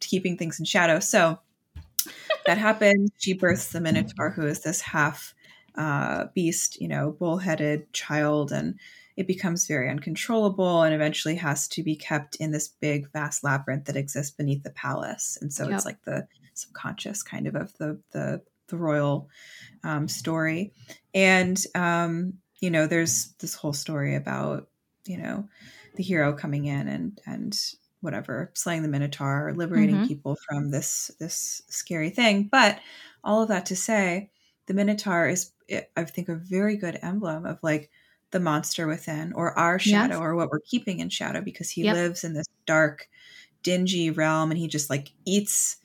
[0.00, 1.00] keeping things in shadow.
[1.00, 1.38] So
[2.46, 3.12] that happened.
[3.18, 5.34] She births the Minotaur, who is this half
[5.76, 8.78] uh, beast, you know, bullheaded child, and
[9.16, 13.84] it becomes very uncontrollable and eventually has to be kept in this big vast labyrinth
[13.86, 15.74] that exists beneath the palace and so yep.
[15.74, 19.28] it's like the subconscious kind of of the the, the royal
[19.84, 20.72] um, story
[21.14, 24.68] and um, you know there's this whole story about
[25.04, 25.48] you know
[25.96, 27.58] the hero coming in and and
[28.02, 30.06] whatever slaying the minotaur liberating mm-hmm.
[30.06, 32.48] people from this this scary thing.
[32.50, 32.78] But
[33.24, 34.30] all of that to say
[34.66, 35.52] the minotaur is
[35.96, 37.90] i think a very good emblem of like
[38.30, 41.94] the monster within or our shadow or what we're keeping in shadow because he yep.
[41.94, 43.08] lives in this dark
[43.62, 45.76] dingy realm and he just like eats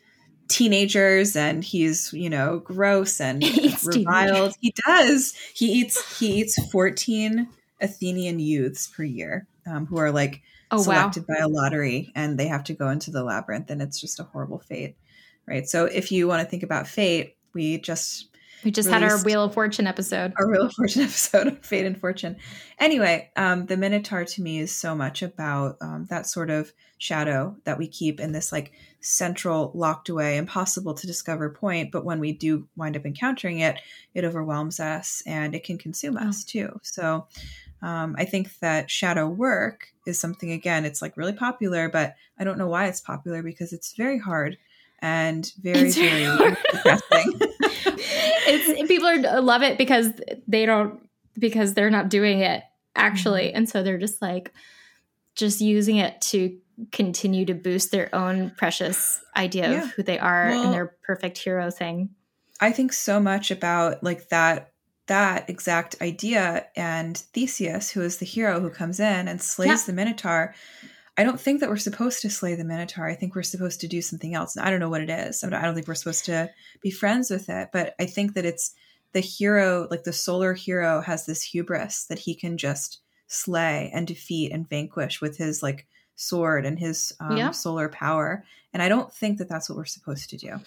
[0.48, 3.44] teenagers and he's you know gross and
[3.86, 4.56] reviled.
[4.62, 5.34] He does.
[5.54, 7.48] He eats he eats 14
[7.80, 11.36] athenian youths per year um, who are like oh, selected wow.
[11.36, 14.24] by a lottery and they have to go into the labyrinth and it's just a
[14.24, 14.96] horrible fate
[15.48, 18.30] right so if you want to think about fate we just
[18.64, 20.34] we just had our Wheel of Fortune episode.
[20.38, 22.38] Our Wheel of Fortune episode of Fate and Fortune.
[22.80, 27.56] Anyway, um, the Minotaur to me is so much about um, that sort of shadow
[27.66, 31.92] that we keep in this like central, locked away, impossible to discover point.
[31.92, 33.80] But when we do wind up encountering it,
[34.16, 36.28] it overwhelms us and it can consume oh.
[36.28, 36.80] us too.
[36.82, 37.28] So
[37.82, 42.44] um, I think that shadow work is something, again, it's like really popular, but I
[42.44, 44.58] don't know why it's popular because it's very hard
[45.00, 47.34] and very, very depressing.
[48.48, 50.10] it's people are love it because
[50.48, 52.64] they don't because they're not doing it
[52.96, 53.58] actually, mm-hmm.
[53.58, 54.54] and so they're just like
[55.36, 56.58] just using it to
[56.92, 59.84] continue to boost their own precious idea yeah.
[59.84, 62.10] of who they are well, and their perfect hero thing.
[62.60, 64.72] I think so much about like that
[65.08, 69.84] that exact idea and Theseus, who is the hero who comes in and slays yeah.
[69.86, 70.54] the Minotaur.
[71.18, 73.08] I don't think that we're supposed to slay the Minotaur.
[73.08, 74.56] I think we're supposed to do something else.
[74.56, 75.44] I don't know what it is.
[75.44, 78.76] I don't think we're supposed to be friends with it, but I think that it's
[79.14, 84.06] the hero, like the solar hero, has this hubris that he can just slay and
[84.06, 87.52] defeat and vanquish with his like sword and his um, yeah.
[87.52, 88.44] solar power.
[88.74, 90.60] And I don't think that that's what we're supposed to do.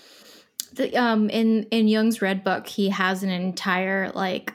[0.74, 4.52] The, um, in in Jung's Red Book, he has an entire like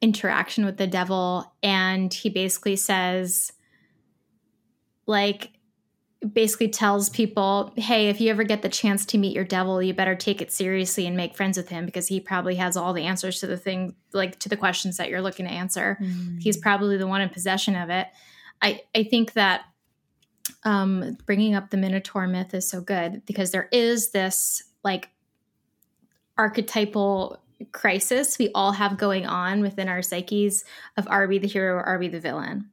[0.00, 3.52] interaction with the devil, and he basically says
[5.06, 5.50] like
[6.32, 9.94] basically tells people, hey, if you ever get the chance to meet your devil, you
[9.94, 13.04] better take it seriously and make friends with him because he probably has all the
[13.04, 15.96] answers to the thing, like to the questions that you're looking to answer.
[16.00, 16.42] Mm.
[16.42, 18.08] He's probably the one in possession of it.
[18.60, 19.62] I, I think that
[20.64, 25.10] um, bringing up the Minotaur myth is so good because there is this like
[26.38, 27.38] archetypal
[27.72, 30.64] crisis we all have going on within our psyches
[30.96, 32.70] of are we the hero or are we the villain?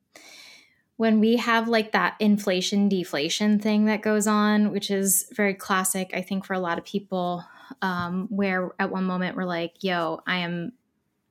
[0.97, 6.12] when we have like that inflation deflation thing that goes on, which is very classic,
[6.13, 7.43] I think, for a lot of people,
[7.82, 10.71] um, where at one moment we're like, yo, I am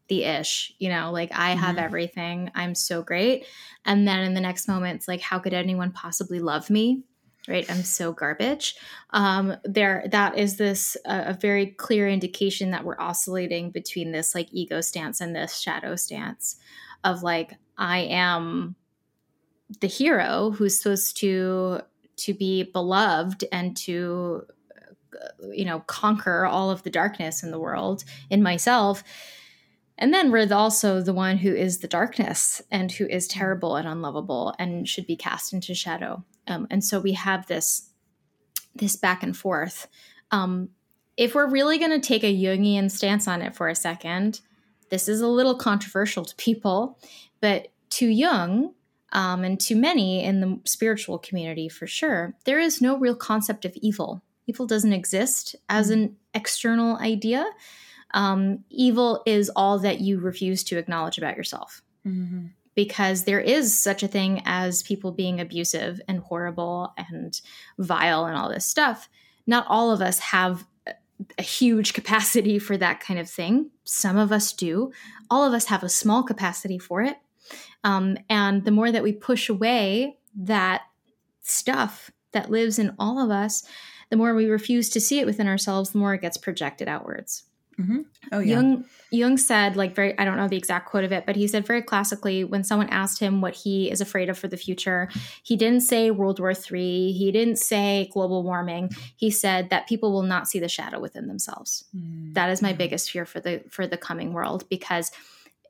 [0.09, 1.85] the ish, you know, like I have mm-hmm.
[1.85, 2.51] everything.
[2.55, 3.47] I'm so great.
[3.87, 7.05] And then in the next moment, it's like, how could anyone possibly love me?
[7.47, 7.71] Right.
[7.71, 8.75] I'm so garbage.
[9.11, 14.35] Um, there, that is this uh, a very clear indication that we're oscillating between this
[14.35, 16.57] like ego stance and this shadow stance
[17.05, 18.77] of like, I am
[19.81, 21.81] the hero who's supposed to
[22.17, 24.47] to be beloved and to
[25.53, 29.03] you know conquer all of the darkness in the world in myself
[29.97, 33.87] and then we're also the one who is the darkness and who is terrible and
[33.87, 37.91] unlovable and should be cast into shadow um, and so we have this
[38.75, 39.89] this back and forth
[40.31, 40.69] um,
[41.17, 44.41] if we're really going to take a jungian stance on it for a second
[44.91, 46.99] this is a little controversial to people
[47.41, 48.75] but to jung
[49.15, 53.65] um, and to many in the spiritual community for sure, there is no real concept
[53.65, 54.21] of evil.
[54.47, 57.47] Evil doesn't exist as an external idea.
[58.13, 61.81] Um, evil is all that you refuse to acknowledge about yourself.
[62.07, 62.47] Mm-hmm.
[62.75, 67.41] Because there is such a thing as people being abusive and horrible and
[67.79, 69.09] vile and all this stuff.
[69.47, 70.67] Not all of us have
[71.39, 73.71] a huge capacity for that kind of thing.
[73.85, 74.93] Some of us do.
[75.31, 77.17] All of us have a small capacity for it.
[77.85, 80.83] Um, and the more that we push away that
[81.43, 83.63] stuff that lives in all of us,
[84.11, 87.45] the more we refuse to see it within ourselves, the more it gets projected outwards.
[87.79, 88.01] Mm-hmm.
[88.33, 88.55] Oh, yeah.
[88.55, 91.47] Jung, Jung said, like, very, I don't know the exact quote of it, but he
[91.47, 95.09] said very classically when someone asked him what he is afraid of for the future,
[95.43, 98.91] he didn't say World War III, he didn't say global warming.
[99.17, 101.85] He said that people will not see the shadow within themselves.
[101.97, 102.33] Mm-hmm.
[102.35, 105.11] That is my biggest fear for the for the coming world because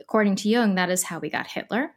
[0.00, 1.92] according to Jung, that is how we got Hitler.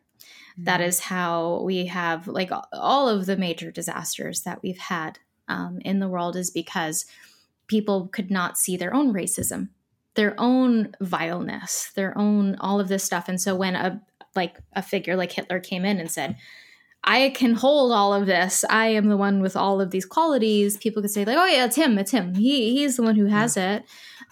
[0.59, 0.89] That mm-hmm.
[0.89, 5.99] is how we have like all of the major disasters that we've had um, in
[5.99, 7.05] the world is because
[7.67, 9.69] people could not see their own racism,
[10.17, 13.29] their own vileness, their own all of this stuff.
[13.29, 14.01] And so when a
[14.35, 16.35] like a figure like Hitler came in and said,
[17.03, 18.65] I can hold all of this.
[18.69, 20.75] I am the one with all of these qualities.
[20.75, 21.97] People could say like, "Oh yeah, it's him.
[21.97, 22.35] It's him.
[22.35, 23.75] He he's the one who has yeah.
[23.77, 23.83] it."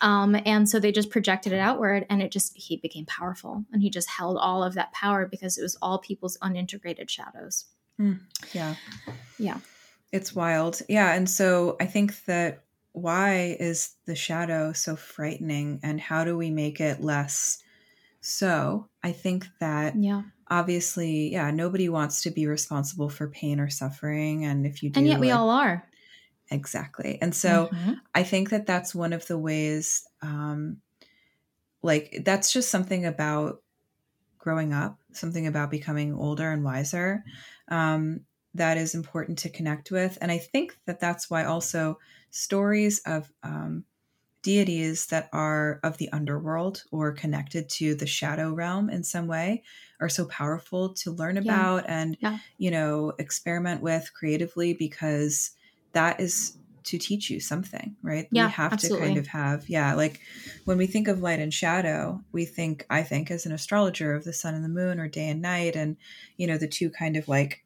[0.02, 3.82] Um, and so they just projected it outward, and it just he became powerful, and
[3.82, 7.66] he just held all of that power because it was all people's unintegrated shadows.
[8.02, 8.20] Mm,
[8.52, 8.76] yeah,
[9.40, 9.60] yeah,
[10.12, 10.82] it's wild.
[10.90, 12.65] Yeah, and so I think that
[12.96, 17.62] why is the shadow so frightening, and how do we make it less?
[18.22, 23.70] So I think that yeah obviously, yeah, nobody wants to be responsible for pain or
[23.70, 24.46] suffering.
[24.46, 25.90] And if you do, and yet we like- all are.
[26.52, 27.18] Exactly.
[27.22, 28.02] And so Mhm.
[28.14, 30.82] I think that that's one of the ways, um,
[31.82, 33.62] like, that's just something about
[34.40, 37.24] growing up, something about becoming older and wiser
[37.70, 38.22] um,
[38.54, 40.18] that is important to connect with.
[40.22, 42.00] And I think that that's why also
[42.36, 43.86] stories of um,
[44.44, 49.64] deities that are of the underworld or connected to the shadow realm in some way
[50.00, 51.42] are so powerful to learn Yeah.
[51.46, 52.40] about and Yeah.
[52.60, 55.52] you know experiment with creatively because
[55.94, 59.96] that is to teach you something right Yeah, we have to kind of have yeah
[59.96, 60.22] like
[60.66, 64.24] when we think of light and shadow we think i think as an astrologer of
[64.26, 65.98] the sun and the moon or day and night and
[66.38, 67.65] you know the two kind of like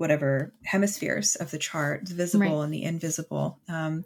[0.00, 2.64] whatever hemispheres of the chart the visible Right.
[2.64, 4.04] and the invisible um,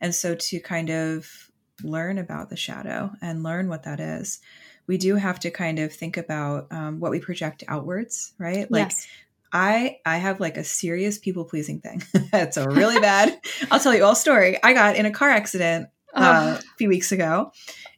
[0.00, 1.50] and so to kind of
[1.82, 4.40] learn about the shadow and learn what that is
[4.86, 8.86] we do have to kind of think about um, what we project outwards right like
[8.90, 9.06] yes.
[9.52, 12.02] I I have like a serious people pleasing thing.
[12.32, 13.38] it's a really bad.
[13.70, 14.58] I'll tell you all story.
[14.62, 17.52] I got in a car accident uh, Oh, a few weeks ago.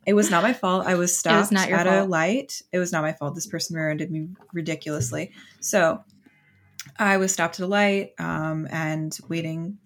[0.07, 0.87] It was not my fault.
[0.87, 2.11] I was stopped not your at a fault.
[2.11, 2.63] light.
[2.71, 3.35] It was not my fault.
[3.35, 5.33] This person rear-ended me ridiculously.
[5.61, 6.05] So
[6.99, 9.79] I was stopped at a light um, and waiting,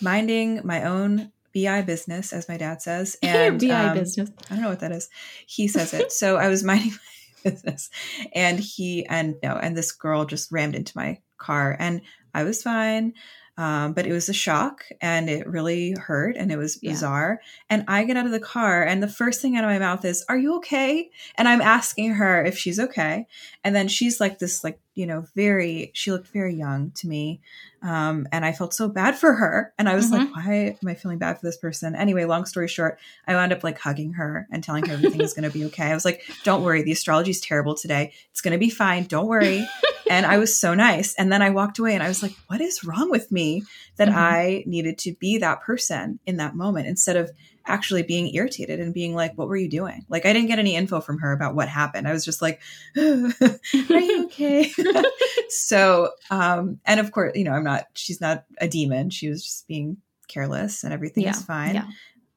[0.00, 3.16] minding my own BI business, as my dad says.
[3.22, 4.30] And BI um, business.
[4.50, 5.08] I don't know what that is.
[5.46, 6.12] He says it.
[6.12, 6.98] so I was minding my
[7.50, 7.90] business
[8.34, 12.00] and he and no, and this girl just rammed into my car and
[12.32, 13.12] I was fine.
[13.56, 16.90] Um, but it was a shock and it really hurt and it was Yeah.
[16.90, 17.40] bizarre.
[17.70, 20.04] And I get out of the car and the first thing out of my mouth
[20.04, 21.08] is, Are you okay?
[21.36, 23.26] And I'm asking her if she's okay.
[23.62, 27.40] And then she's like this, like, you know, very, she looked very young to me.
[27.80, 29.72] Um, and I felt so bad for her.
[29.78, 31.94] And I was like, why am I feeling bad for this person?
[31.94, 35.32] Anyway, long story short, I wound up like hugging her and telling her everything is
[35.34, 35.84] going to be okay.
[35.90, 38.12] I was like, don't worry, the astrology is terrible today.
[38.30, 39.04] It's going to be fine.
[39.04, 39.64] Don't worry.
[40.10, 41.14] and I was so nice.
[41.14, 43.62] And then I walked away and I was like, what is wrong with me
[43.96, 44.14] that Mhm.
[44.14, 47.30] I needed to be that person in that moment instead of
[47.66, 50.04] actually being irritated and being like, what were you doing?
[50.10, 52.06] Like, I didn't get any info from her about what happened.
[52.06, 52.60] I was just like,
[52.96, 54.70] are you okay?
[55.48, 59.10] so, um, and of course, you know, I'm not, she's not a demon.
[59.10, 59.96] She was just being
[60.28, 61.74] careless and everything Yeah, is fine.
[61.74, 61.86] yeah.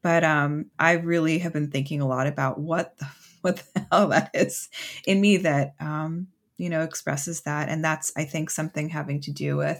[0.02, 3.08] But um, I really have been thinking a lot about what the,
[3.42, 4.70] what the hell that is
[5.06, 6.28] in me that, um,
[6.58, 7.70] you know, expresses that.
[7.70, 9.80] And that's, I think, something having to do with,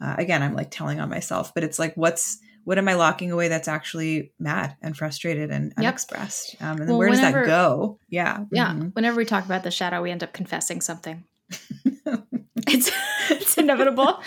[0.00, 3.30] uh, again, I'm like telling on myself, but it's like, what's, what am I locking
[3.30, 5.76] away that's actually mad and frustrated and Yep.
[5.78, 6.56] unexpressed?
[6.60, 7.98] Um, and then Well, where does that go?
[8.08, 8.44] Yeah.
[8.50, 8.72] Yeah.
[8.72, 8.94] Mhm.
[8.94, 11.24] Whenever we talk about the shadow, we end up confessing something.
[12.66, 12.90] it's
[13.30, 14.20] it's inevitable.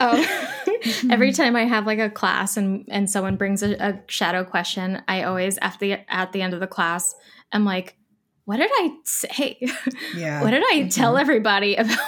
[0.00, 0.24] Um,
[1.10, 5.02] every time I have like a class and and someone brings a, a shadow question,
[5.08, 7.14] I always at the at the end of the class,
[7.52, 7.96] I'm like,
[8.46, 9.58] "What did I say?
[10.16, 10.40] Yeah.
[10.42, 11.20] what did I tell Mhm.
[11.20, 11.98] everybody about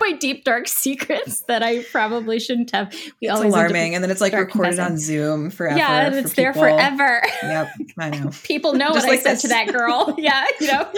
[0.00, 3.94] my deep dark secrets that I probably shouldn't have?" We It's always alarming.
[3.94, 4.92] And then it's like recorded confessing.
[4.92, 5.78] on Zoom forever.
[5.78, 7.22] yeah, and for it's there forever.
[7.42, 7.68] Yep.
[7.98, 8.30] I know.
[8.42, 9.42] people know Just what like I said this.
[9.42, 10.14] to that girl.
[10.18, 10.90] yeah, you know.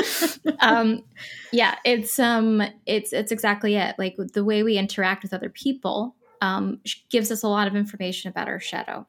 [0.61, 1.03] um,
[1.53, 3.97] yeah, it's um, it's it's exactly it.
[3.99, 6.81] Like the way we interact with other people um,
[7.11, 9.07] gives us a lot of information about our shadow,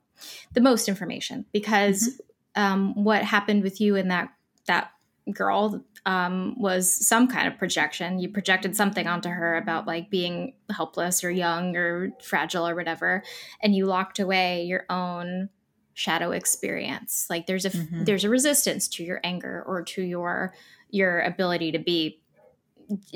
[0.53, 2.21] the most information because
[2.55, 4.29] um, what happened with you and that
[4.67, 4.91] that
[5.31, 8.19] girl um, was some kind of projection.
[8.19, 13.23] You projected something onto her about like being helpless or young or fragile or whatever,
[13.61, 15.49] and you locked away your own
[15.93, 17.27] shadow experience.
[17.29, 18.05] Like there's a Mhm.
[18.05, 20.53] there's a resistance to your anger or to your
[20.89, 22.21] your ability to be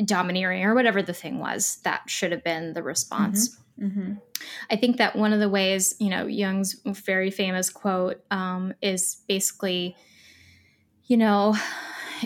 [0.04, 3.58] domineering or whatever the thing was that should have been the response.
[3.78, 4.14] hmm
[4.70, 9.18] I think that one of the ways, you know, Jung's very famous quote um, is
[9.28, 9.98] basically,
[11.08, 11.56] you know,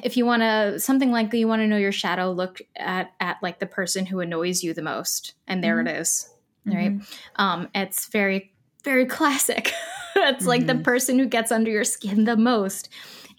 [0.04, 3.38] if you want to something like you want to know your shadow, look at at
[3.44, 6.30] like the person who annoys you the most, and there it is,
[6.66, 6.94] right?
[7.36, 8.54] Um, it's very
[8.84, 9.72] very classic.
[10.16, 10.84] it's like the Mhm.
[10.84, 12.90] person who gets under your skin the most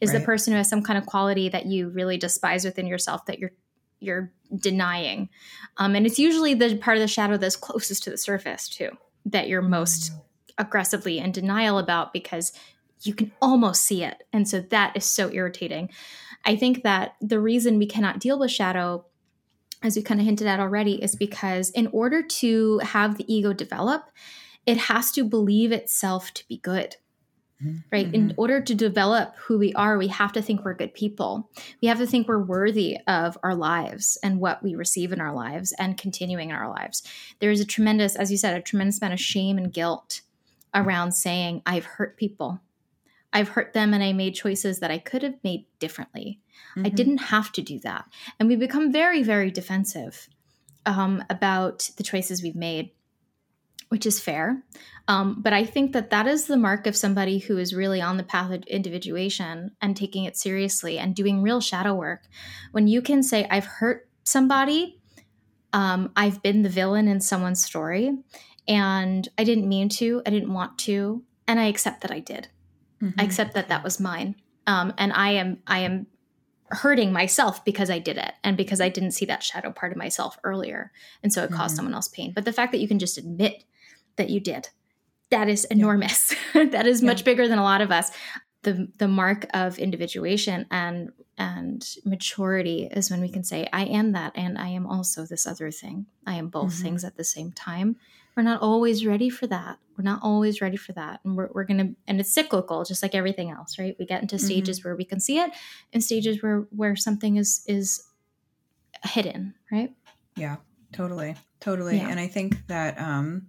[0.00, 3.24] is the person who has some kind of quality that you really despise within yourself
[3.26, 3.52] that you're
[4.00, 5.28] you're denying.
[5.78, 8.90] Um, and it's usually the part of the shadow that's closest to the surface too
[9.26, 10.12] that you're most
[10.58, 12.52] aggressively in denial about because
[13.02, 14.22] you can almost see it.
[14.32, 15.90] And so that is so irritating.
[16.44, 19.06] I think that the reason we cannot deal with shadow,
[19.82, 23.52] as we kind of hinted at already, is because in order to have the ego
[23.52, 24.10] develop,
[24.66, 26.96] it has to believe itself to be good.
[27.62, 27.76] Mm-hmm.
[27.92, 28.12] Right.
[28.12, 28.40] In mm-hmm.
[28.40, 31.50] order to develop who we are, we have to think we're good people.
[31.80, 35.32] We have to think we're worthy of our lives and what we receive in our
[35.32, 37.04] lives and continuing in our lives.
[37.38, 40.22] There's a tremendous, as you said, a tremendous amount of shame and guilt
[40.74, 42.60] around saying, I've hurt people.
[43.34, 46.40] I've hurt them and I made choices that I could have made differently.
[46.76, 46.86] Mm-hmm.
[46.86, 48.06] I didn't have to do that.
[48.38, 50.28] And we become very, very defensive
[50.86, 52.92] um, about the choices we've made,
[53.88, 54.62] which is fair.
[55.08, 58.16] Um, but I think that that is the mark of somebody who is really on
[58.16, 62.22] the path of individuation and taking it seriously and doing real shadow work.
[62.70, 65.00] When you can say, I've hurt somebody,
[65.72, 68.16] um, I've been the villain in someone's story,
[68.68, 72.48] and I didn't mean to, I didn't want to, and I accept that I did.
[73.04, 73.20] Mm-hmm.
[73.20, 74.36] I accept that that was mine.
[74.66, 76.06] Um, and I am, I am
[76.70, 79.98] hurting myself because I did it and because I didn't see that shadow part of
[79.98, 80.90] myself earlier.
[81.22, 81.76] And so it caused Mhm.
[81.76, 82.32] someone else pain.
[82.34, 83.64] But the fact that you can just admit
[84.16, 84.70] that you did,
[85.30, 86.34] that is enormous.
[86.54, 87.24] that is much Yeah.
[87.26, 88.10] bigger than a lot of us.
[88.62, 94.12] The the mark of individuation and and maturity is when we can say, I am
[94.12, 96.06] that and I am also this other thing.
[96.26, 96.82] I am both Mhm.
[96.82, 97.96] things at the same time.
[98.36, 99.78] We're not always ready for that.
[99.96, 101.20] We're not always ready for that.
[101.24, 103.94] And we're, we're gonna and it's cyclical, just like everything else, right?
[103.98, 104.44] We get into Mm-hmm.
[104.44, 105.50] stages where we can see it
[105.92, 108.02] and stages where where something is is
[109.04, 109.94] hidden, right?
[110.36, 110.56] Yeah,
[110.92, 111.36] totally.
[111.60, 111.96] Totally.
[111.98, 112.08] Yeah.
[112.08, 113.48] And I think that um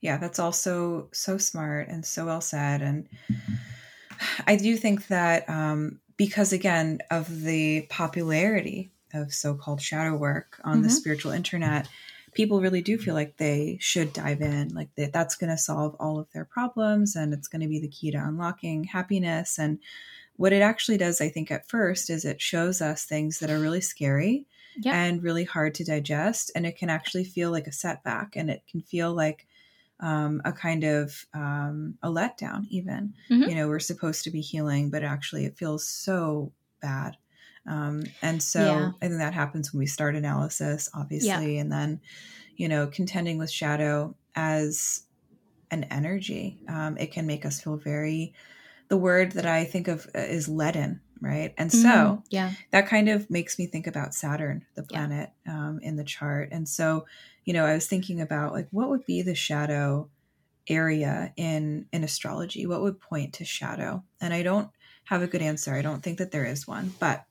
[0.00, 3.08] yeah, that's also so smart and so well said and
[4.46, 10.82] I do think that um because again of the popularity of so-called shadow work on
[10.82, 10.92] the Mhm.
[10.92, 11.88] spiritual internet,
[12.34, 15.96] people really do feel like they should dive in, like that that's going to solve
[16.00, 19.78] all of their problems and it's going to be the key to unlocking happiness and
[20.36, 23.60] what it actually does I think at first is it shows us things that are
[23.60, 24.46] really scary
[24.78, 24.94] Yeah.
[24.94, 26.50] and really hard to digest.
[26.56, 29.46] And it can actually feel like a setback and it can feel like
[30.00, 33.14] um, a kind of um, a letdown, even.
[33.30, 33.48] Mhm.
[33.48, 37.16] You know, we're supposed to be healing, but actually it feels so bad.
[37.66, 38.90] Um, and so Yeah.
[39.02, 42.00] I think that happens when we start analysis, obviously, and then,
[42.56, 45.02] you know, contending with shadow as
[45.70, 46.60] an energy.
[46.68, 48.34] Um, it can make us feel very,
[48.88, 51.54] the word that I think of uh, is leaden, right?
[51.56, 52.22] And so, Mhm.
[52.30, 52.52] yeah.
[52.70, 54.98] that kind of makes me think about Saturn, the Yeah.
[54.98, 56.50] planet um, in the chart.
[56.52, 57.06] And so,
[57.44, 60.10] you know, I was thinking about like what would be the shadow
[60.68, 62.66] area in in astrology?
[62.66, 64.04] What would point to shadow?
[64.20, 64.70] And I don't
[65.06, 65.74] have a good answer.
[65.74, 67.24] I don't think that there is one, but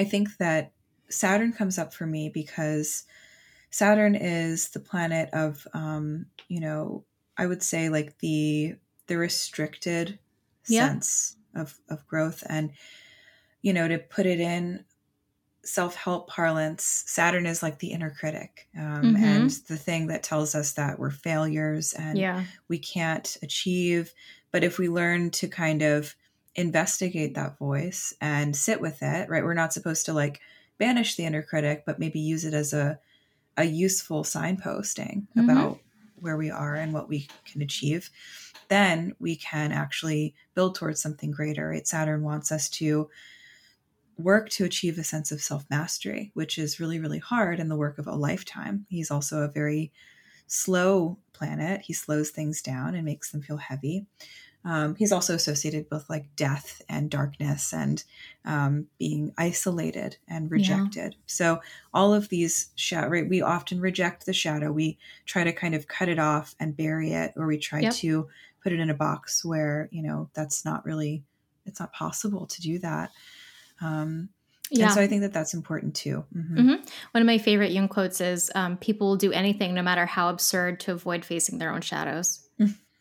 [0.00, 0.72] I think that
[1.10, 3.06] Saturn comes up for me because
[3.70, 7.06] Saturn is the planet of, um, you know,
[7.38, 8.76] I would say like the
[9.08, 10.18] the restricted
[10.66, 10.92] Yeah.
[10.92, 12.72] sense of of growth, and
[13.62, 14.84] you know, to put it in
[15.64, 19.20] self help parlance, Saturn is like the inner critic, um, Mhm.
[19.20, 22.46] and the thing that tells us that we're failures and Yeah.
[22.68, 24.14] we can't achieve.
[24.52, 26.16] But if we learn to kind of
[26.54, 29.44] investigate that voice and sit with it, right?
[29.44, 30.40] We're not supposed to like
[30.78, 33.00] banish the inner critic, but maybe use it as a
[33.56, 35.38] a useful signposting Mhm.
[35.38, 35.82] about
[36.16, 38.10] where we are and what we can achieve.
[38.68, 41.68] Then we can actually build towards something greater.
[41.68, 41.86] Right?
[41.86, 43.10] Saturn wants us to
[44.16, 47.76] work to achieve a sense of self mastery, which is really, really hard and the
[47.76, 48.86] work of a lifetime.
[48.88, 49.92] He's also a very
[50.48, 51.82] slow planet.
[51.82, 54.06] He slows things down and makes them feel heavy.
[54.64, 58.04] Um, he's also associated with like death and darkness and
[58.44, 61.16] um, being isolated and rejected.
[61.26, 61.62] So
[61.94, 63.28] all of these shadow, right?
[63.28, 64.70] We often reject the shadow.
[64.70, 67.94] We try to kind of cut it off and bury it, or we try Yep.
[67.94, 68.28] to
[68.62, 71.24] put it in a box where you know that's not really,
[71.64, 73.10] it's not possible to do that.
[73.80, 74.28] Um,
[74.72, 74.84] Yeah.
[74.84, 76.24] And so I think that that's important too.
[76.32, 76.56] Mhm.
[76.56, 76.90] Mhm.
[77.10, 80.28] One of my favorite Jung quotes is um, People will do anything, no matter how
[80.28, 82.46] absurd, to avoid facing their own shadows.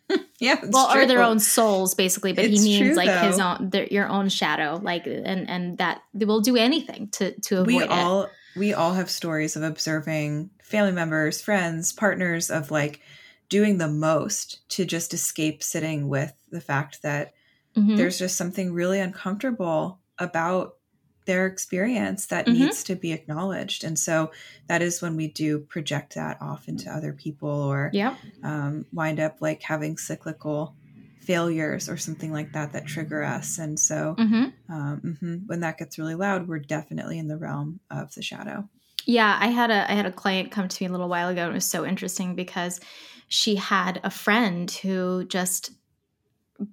[0.39, 2.32] Yeah, it's well, or their own souls, basically.
[2.34, 5.78] But It's he means true, like his own, their, your own shadow, like, and and
[5.80, 7.89] that they will do anything to to avoid we it.
[7.89, 13.01] all we all have stories of observing family members friends partners of like
[13.49, 17.34] doing the most to just escape sitting with the fact that
[17.76, 17.97] Mhm.
[17.97, 20.78] there's just something really uncomfortable about
[21.26, 22.53] their experience that Mhm.
[22.53, 24.32] needs to be acknowledged and so
[24.67, 28.17] that is when we do project that off into other people or Yep.
[28.43, 30.76] um, wind up like having cyclical
[31.20, 35.78] failures or something like that that trigger us and so hmm um, mhm, when that
[35.78, 38.67] gets really loud we're definitely in the realm of the shadow
[39.05, 41.43] Yeah, I had a I had a client come to me a little while ago
[41.43, 42.80] and it was so interesting because
[43.28, 45.72] she had a friend who just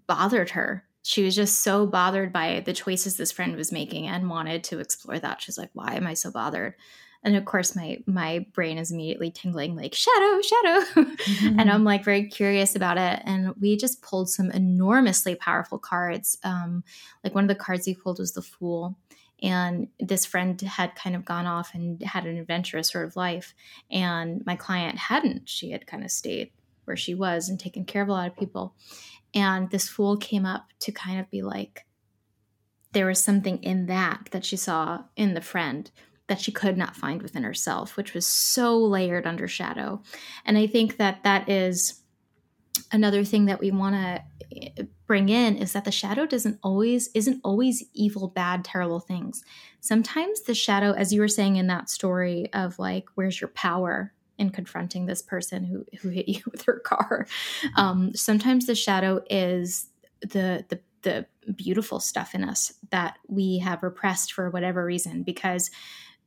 [0.07, 0.86] bothered her.
[1.07, 4.81] She was just so bothered by the choices this friend was making and wanted to
[4.81, 5.41] explore that.
[5.41, 6.75] She's like, "Why am I so bothered?"
[7.23, 11.07] And of course, my my brain is immediately tingling, like shadow, shadow.
[11.27, 11.61] Mm-hmm.
[11.61, 13.21] and I'm like very curious about it.
[13.25, 16.39] And we just pulled some enormously powerful cards.
[16.45, 16.83] Um,
[17.23, 18.97] like one of the cards we pulled was the Fool,
[19.43, 23.55] and this friend had kind of gone off and had an adventurous sort of life,
[23.91, 25.49] and my client hadn't.
[25.49, 26.51] She had kind of stayed
[26.85, 28.75] where she was and taken care of a lot of people.
[29.37, 31.87] And this fool came up to kind of be like,
[32.93, 35.91] there was something in that that she saw in the friend
[36.29, 40.03] that she could not find within herself, which was so layered under shadow.
[40.45, 42.03] And I think that that is
[42.93, 44.23] another thing that we want to
[44.57, 49.43] eh, bring in is that the shadow doesn't always isn't always evil bad terrible things
[49.81, 54.13] sometimes the shadow as you were saying in that story of like where's your power
[54.39, 57.27] in confronting this person who who hit you with her car
[57.77, 59.89] um, sometimes the shadow is
[60.21, 65.71] the the the beautiful stuff in us that we have repressed for whatever reason because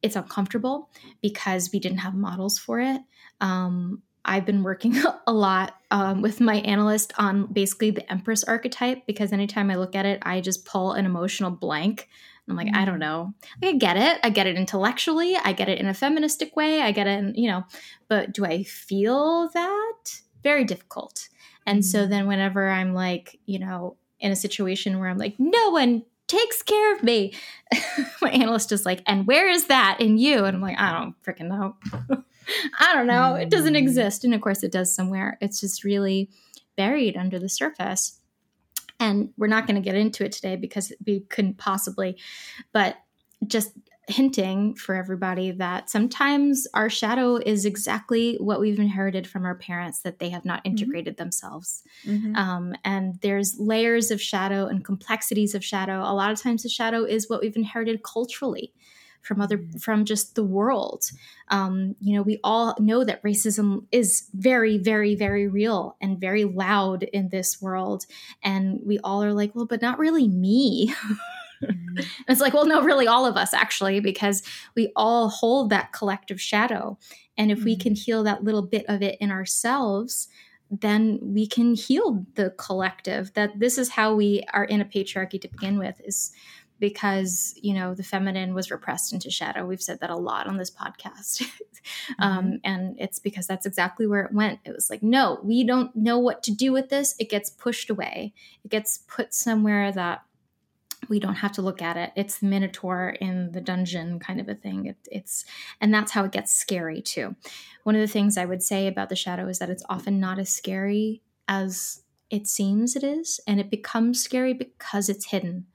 [0.02, 0.90] it's uncomfortable
[1.22, 3.02] because we didn't have models for it
[3.42, 4.96] um, I've been working
[5.28, 9.96] a lot um, with my analyst on basically the Empress archetype because anytime I look
[9.96, 12.10] at it, I just pull an emotional blank.
[12.50, 12.70] I'm like.
[12.74, 13.02] I don't mm.
[13.02, 13.34] know.
[13.64, 14.20] I get it.
[14.24, 15.36] I get it intellectually.
[15.36, 16.82] I get it in a feministic way.
[16.82, 17.64] I get it, in, you know,
[18.08, 20.22] but do I feel that?
[20.44, 21.30] Very difficult.
[21.66, 25.70] And so then whenever I'm like, you know, in a situation where I'm like, no
[25.70, 27.34] one takes care of me,
[28.22, 30.46] my analyst is like, and where is that in you?
[30.46, 31.76] And I'm like, I don't freaking know.
[32.80, 33.36] I don't know.
[33.36, 33.80] It doesn't mm.
[33.80, 34.24] exist.
[34.24, 35.38] And of course, it does somewhere.
[35.42, 36.30] It's just really
[36.78, 38.19] buried under the surface.
[39.00, 42.18] And we're not going to get into it today because we couldn't possibly,
[42.74, 42.98] but
[43.48, 43.72] just
[44.10, 50.02] hinting for everybody that sometimes our shadow is exactly what we've inherited from our parents
[50.02, 50.72] that they have not mm-hmm.
[50.72, 51.24] integrated mm-hmm.
[51.24, 51.84] themselves.
[52.06, 52.36] Mm-hmm.
[52.36, 56.02] Um, and there's layers of shadow and complexities of shadow.
[56.02, 58.74] A lot of times, the shadow is what we've inherited culturally
[59.22, 61.06] from other from just the world
[61.50, 66.46] um, you know we all know that racism is very very very real and very
[66.46, 68.06] loud in this world
[68.44, 70.94] and we all are like well but not really me
[71.64, 72.00] mm-hmm.
[72.28, 74.44] it's like well no really all of us actually because
[74.76, 76.98] we all hold that collective shadow
[77.38, 77.66] and if mm-hmm.
[77.66, 80.28] we can heal that little bit of it in ourselves
[80.72, 85.42] then we can heal the collective that this is how we are in a patriarchy
[85.42, 86.32] to begin with is
[86.80, 89.66] because you know the feminine was repressed into shadow.
[89.66, 91.44] We've said that a lot on this podcast.
[92.20, 92.56] Um, mm-hmm.
[92.66, 94.60] and it's because that's exactly where it went.
[94.66, 97.16] It was like no we don't know what to do with this.
[97.20, 98.34] It gets pushed away.
[98.66, 100.24] It gets put somewhere that
[101.08, 102.12] we don't have to look at it.
[102.16, 104.88] It's the minotaur in the dungeon kind of a thing.
[104.88, 105.46] It, it's
[105.80, 107.36] and that's how it gets scary too.
[107.84, 110.38] One of the things i would say about the shadow is that it's often not
[110.38, 115.66] as scary as it seems it is and it becomes scary because it's hidden.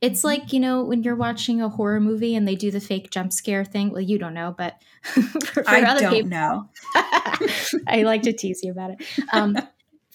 [0.00, 0.26] It's mm-hmm.
[0.26, 3.32] like you know when you're watching a horror movie and they do the fake jump
[3.32, 6.68] scare thing well you don't know but for, for I other don't people know.
[7.86, 9.02] I like to tease you about it.
[9.32, 9.56] Um,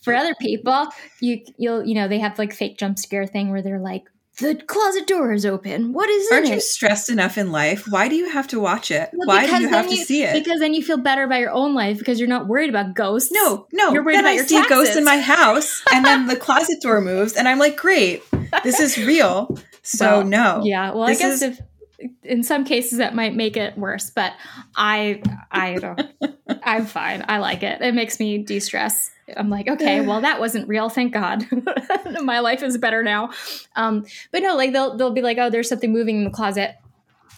[0.03, 0.87] for other people
[1.19, 4.03] you you'll you know they have like fake jump scare thing where they're like
[4.37, 5.93] the closet door is open.
[5.93, 6.33] What is it?
[6.33, 6.53] Aren't it?
[6.55, 7.85] you stressed enough in life?
[7.89, 9.09] Why do you have to watch it?
[9.13, 10.33] Well, Why do you have to see it?
[10.33, 13.31] Because then you feel better about your own life because you're not worried about ghosts.
[13.31, 13.91] No, no.
[13.93, 14.71] You're worried then about I your see taxes.
[14.71, 18.23] a ghost in my house, and then the closet door moves, and I'm like, great,
[18.63, 19.57] this is real.
[19.83, 20.61] So well, no.
[20.63, 20.91] Yeah.
[20.91, 21.59] Well, I guess is- if
[22.23, 24.33] in some cases that might make it worse, but
[24.75, 25.21] I
[25.51, 26.01] I don't
[26.63, 27.23] I'm fine.
[27.27, 27.81] I like it.
[27.81, 29.11] It makes me de-stress.
[29.35, 30.89] I'm like, okay, well, that wasn't real.
[30.89, 31.45] Thank God.
[32.21, 33.31] My life is better now.
[33.75, 36.75] Um, but no, like they'll they'll be like, oh, there's something moving in the closet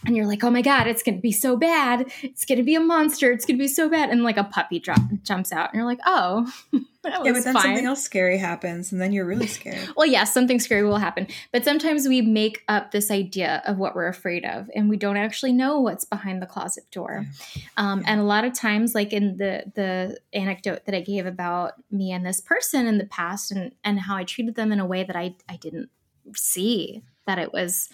[0.08, 2.10] and you're like, oh my god, it's gonna be so bad.
[2.24, 3.32] It's gonna be a monster.
[3.32, 4.10] It's gonna be so bad.
[4.10, 7.54] And like a puppy drop jumps out, and you're like, oh, yeah, but then fine.
[7.62, 9.90] something else scary happens, and then you're really scared.
[9.98, 13.78] well, yes, yeah, something scary will happen, but sometimes we make up this idea of
[13.78, 17.26] what we're afraid of, and we don't actually know what's behind the closet door.
[17.54, 17.62] Yeah.
[17.76, 21.74] Um, and a lot of times, like in the the anecdote that I gave about
[21.92, 24.86] me and this person in the past, and and how I treated them in a
[24.86, 25.90] way that I I didn't
[26.34, 27.90] see that it was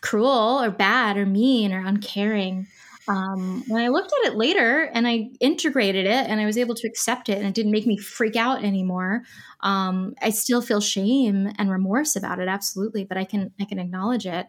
[0.00, 2.66] cruel or bad or mean or uncaring.
[3.08, 6.74] Um, when I looked at it later and I integrated it and I was able
[6.76, 9.22] to accept it and it didn't make me freak out anymore,
[9.60, 13.04] um, I still feel shame and remorse about it, absolutely.
[13.04, 14.46] But I can I can acknowledge it.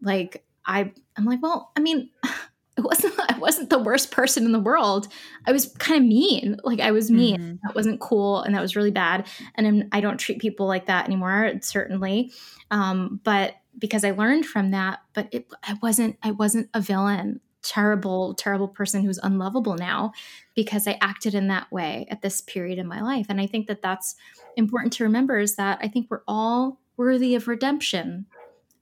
[0.00, 2.10] Like I I'm like, well, I mean,
[2.76, 5.08] it wasn't I wasn't the worst person in the world.
[5.46, 6.58] I was kind of mean.
[6.62, 7.40] Like I was mean.
[7.40, 7.56] Mm-hmm.
[7.64, 9.26] That wasn't cool and that was really bad.
[9.56, 12.32] And I'm, I do not treat people like that anymore, certainly.
[12.70, 17.40] Um, but because I learned from that, but it, I wasn't I wasn't a villain,
[17.62, 20.12] terrible terrible person who's unlovable now
[20.54, 23.26] because I acted in that way at this period in my life.
[23.28, 24.14] And I think that that's
[24.56, 28.26] important to remember is that I think we're all worthy of redemption.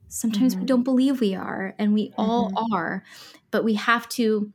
[0.09, 0.61] Sometimes mm-hmm.
[0.61, 2.75] we don't believe we are, and we all mm-hmm.
[2.75, 3.03] are,
[3.51, 4.53] but we have to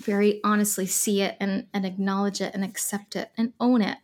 [0.00, 3.98] very honestly see it and, and acknowledge it and accept it and own it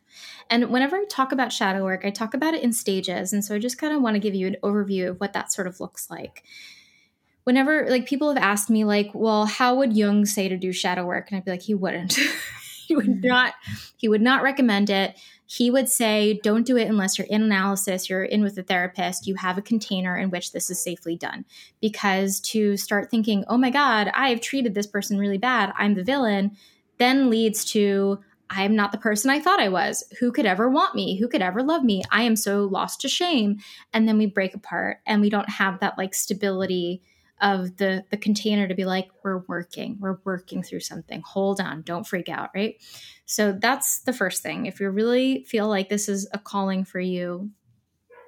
[0.48, 3.32] and whenever I talk about shadow work, I talk about it in stages.
[3.32, 5.52] And so I just kind of want to give you an overview of what that
[5.52, 6.44] sort of looks like.
[7.44, 11.04] Whenever, like, people have asked me, like, well, how would Jung say to do shadow
[11.04, 11.30] work?
[11.30, 12.18] And I'd be like, he wouldn't.
[12.86, 13.26] he would mm-hmm.
[13.26, 13.54] not,
[13.96, 15.16] he would not recommend it.
[15.46, 19.26] He would say, don't do it unless you're in analysis, you're in with a therapist,
[19.26, 21.44] you have a container in which this is safely done.
[21.80, 26.04] Because to start thinking, oh my God, I've treated this person really bad, I'm the
[26.04, 26.56] villain,
[26.98, 28.18] then leads to,
[28.50, 30.04] I'm not the person I thought I was.
[30.20, 31.18] Who could ever want me?
[31.18, 32.02] Who could ever love me?
[32.10, 33.58] I am so lost to shame.
[33.92, 37.02] And then we break apart and we don't have that like stability
[37.40, 41.82] of the the container to be like we're working we're working through something hold on
[41.82, 42.76] don't freak out right
[43.26, 47.00] so that's the first thing if you really feel like this is a calling for
[47.00, 47.50] you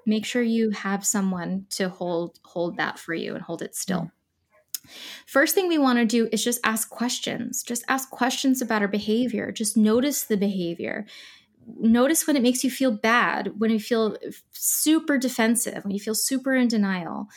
[0.05, 4.01] make sure you have someone to hold hold that for you and hold it still
[4.01, 4.09] mm-hmm.
[5.27, 7.63] First thing we want to do is just ask questions.
[7.63, 9.53] Just ask questions about our behavior.
[9.53, 11.07] Just notice the behavior.
[11.79, 14.17] Notice when it makes you feel bad, when you feel
[14.53, 17.29] super defensive, when you feel super in denial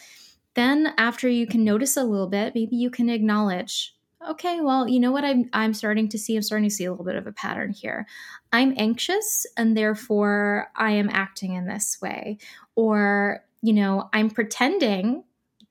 [0.56, 3.95] then after you can notice a little bit maybe you can acknowledge
[4.28, 5.26] okay well you know what?
[5.26, 7.72] I'm i'm starting to see i'm starting to see a little bit of a pattern
[7.72, 8.06] here.
[8.54, 12.38] I'm anxious and therefore i am acting in this way.
[12.76, 15.24] Or you know i'm pretending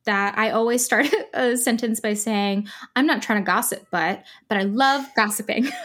[0.05, 2.67] that i always start a sentence by saying
[2.97, 5.69] i'm not trying to gossip but but i love gossiping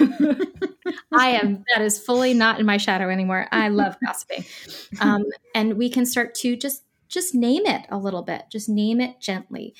[1.11, 3.47] i am that is fully not in my shadow anymore.
[3.51, 4.45] I love gossiping.
[5.01, 8.45] Um, and we can start to just just name it a little bit.
[8.51, 9.73] Just name it gently.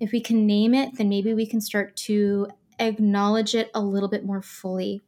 [0.00, 4.08] If we can name it, then maybe we can start to acknowledge it a little
[4.08, 5.02] bit more fully.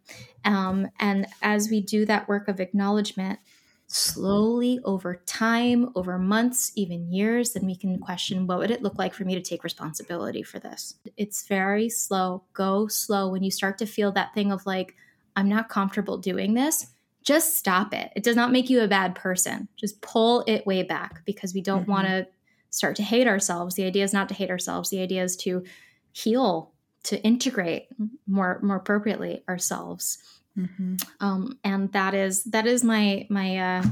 [0.45, 3.39] Um, and as we do that work of acknowledgement,
[3.87, 8.99] slowly over time, over months, even years, then we can question what would it look
[8.99, 10.95] like for me to take responsibility for this?
[11.17, 12.45] It's very slow.
[12.55, 13.29] Go slow.
[13.29, 14.95] When you start to feel that thing of like,
[15.37, 16.87] I'm not comfortable doing this,
[17.25, 18.13] just stop it.
[18.15, 19.69] It does not make you a bad person.
[19.77, 21.91] Just pull it way back because we don't mm-hmm.
[21.91, 22.27] want to
[22.71, 23.75] start to hate ourselves.
[23.75, 24.91] The idea is not to hate ourselves.
[24.91, 25.65] The idea is to
[26.13, 26.73] heal,
[27.05, 27.89] to integrate
[28.27, 30.19] more more appropriately ourselves.
[30.59, 30.97] Mm-hmm.
[31.21, 33.85] Um, and that is that is my my uh,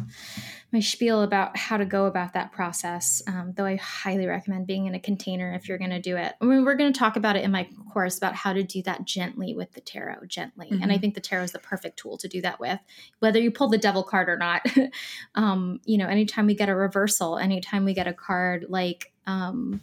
[0.73, 3.23] my spiel about how to go about that process.
[3.27, 6.33] Um, though I highly recommend being in a container if you're going to do it.
[6.41, 8.83] I mean, we're going to talk about it in my course about how to do
[8.85, 10.66] that gently with the tarot, gently.
[10.66, 10.83] Mm-hmm.
[10.83, 11.01] And I mm-hmm.
[11.03, 12.81] think the tarot is the perfect tool to do that with,
[13.18, 14.64] whether you pull the devil card or not.
[15.35, 19.12] um, you know, anytime we get a reversal, anytime we get a card like.
[19.27, 19.81] Um,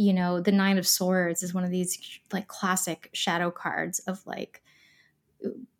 [0.00, 4.24] you know, the Nine of Swords is one of these like classic shadow cards of
[4.28, 4.62] like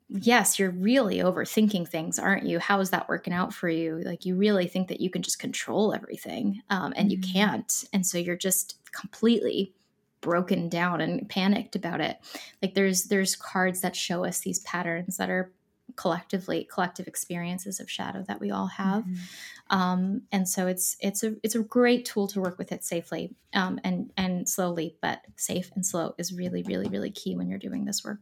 [0.08, 2.58] yes, you're really overthinking things, aren't you?
[2.58, 4.00] How is that working out for you?
[4.04, 7.32] Like, you really think that you can just control everything, um, and you mm-hmm.
[7.32, 7.84] can't.
[7.92, 9.74] And so you're just completely
[10.20, 12.18] broken down and panicked about it.
[12.62, 15.52] Like, there's there's cards that show us these patterns that are
[15.96, 19.76] collectively collective experiences of shadow that we all have mm-hmm.
[19.76, 23.34] um, and so it's it's a it's a great tool to work with it safely
[23.54, 27.58] um, and and slowly but safe and slow is really really really key when you're
[27.58, 28.20] doing this work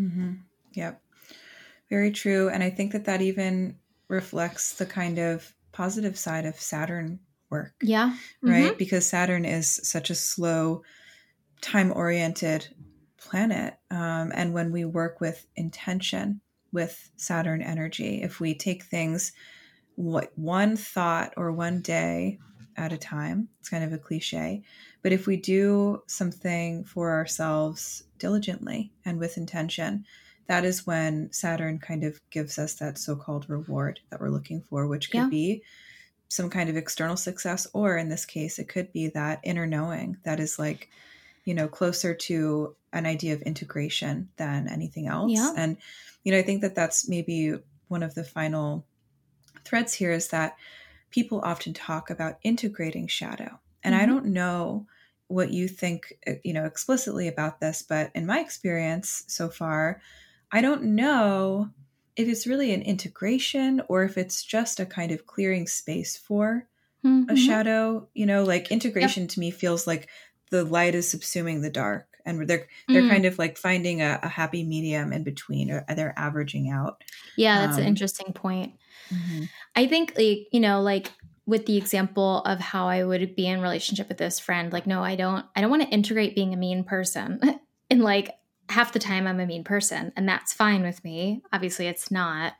[0.00, 0.34] mm-hmm.
[0.72, 1.00] Yep.
[1.90, 2.48] Very true.
[2.48, 3.76] And I think that that even
[4.08, 7.74] reflects the kind of positive side of Saturn work.
[7.82, 8.10] Yeah.
[8.44, 8.50] Mm-hmm.
[8.50, 8.78] Right?
[8.78, 10.82] Because Saturn is such a slow,
[11.60, 12.68] time oriented
[13.16, 13.74] planet.
[13.90, 16.40] Um, and when we work with intention
[16.72, 19.32] with Saturn energy, if we take things
[19.94, 22.38] what one thought or one day
[22.76, 24.62] at a time, it's kind of a cliche,
[25.02, 30.04] but if we do something for ourselves diligently and with intention,
[30.48, 34.62] that is when Saturn kind of gives us that so called reward that we're looking
[34.68, 35.28] for, which could yeah.
[35.28, 35.62] be
[36.28, 40.16] some kind of external success, or in this case, it could be that inner knowing
[40.24, 40.88] that is like,
[41.44, 45.32] you know, closer to an idea of integration than anything else.
[45.32, 45.52] Yeah.
[45.56, 45.76] And,
[46.24, 47.54] you know, I think that that's maybe
[47.88, 48.84] one of the final
[49.64, 50.56] threads here is that
[51.10, 53.58] people often talk about integrating shadow.
[53.82, 54.02] And mm-hmm.
[54.02, 54.86] I don't know
[55.28, 60.00] what you think, uh, you know, explicitly about this, but in my experience so far,
[60.50, 61.70] I don't know
[62.16, 66.66] if it's really an integration or if it's just a kind of clearing space for
[67.04, 67.30] mm-hmm.
[67.30, 68.08] a shadow.
[68.14, 69.30] You know, like integration yep.
[69.30, 70.08] to me feels like
[70.50, 73.10] the light is subsuming the dark and they're they're mm.
[73.10, 77.02] kind of like finding a, a, happy medium in between or they're averaging out
[77.36, 78.74] yeah that's um, an interesting point
[79.10, 79.44] mm-hmm.
[79.74, 81.12] i think like you know like
[81.46, 85.02] with the example of how i would be in relationship with this friend like no
[85.02, 87.40] i don't i don't want to integrate being a mean person
[87.90, 88.34] and like
[88.68, 91.42] half the time I'm a mean person and that's fine with me.
[91.52, 92.54] Obviously it's not.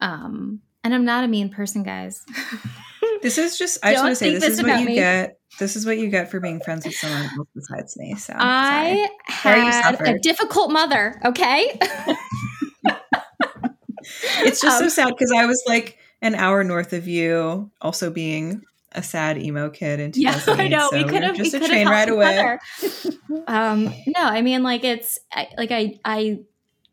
[0.00, 2.24] Um and I'm not a mean person, guys.
[3.22, 4.94] this is just I just want to say this, this is what you me.
[4.94, 5.38] get.
[5.58, 8.14] This is what you get for being friends with someone else besides me.
[8.14, 9.08] So I
[9.42, 9.60] sorry.
[9.60, 11.78] had a difficult mother, okay?
[14.40, 18.10] it's just um, so sad because I was like an hour north of you, also
[18.10, 18.62] being
[18.92, 20.56] a sad emo kid in 2008.
[20.56, 20.88] Yeah, I know.
[20.90, 22.58] So we could have just we a train right away.
[23.46, 25.18] um, no, I mean, like it's
[25.56, 26.40] like I I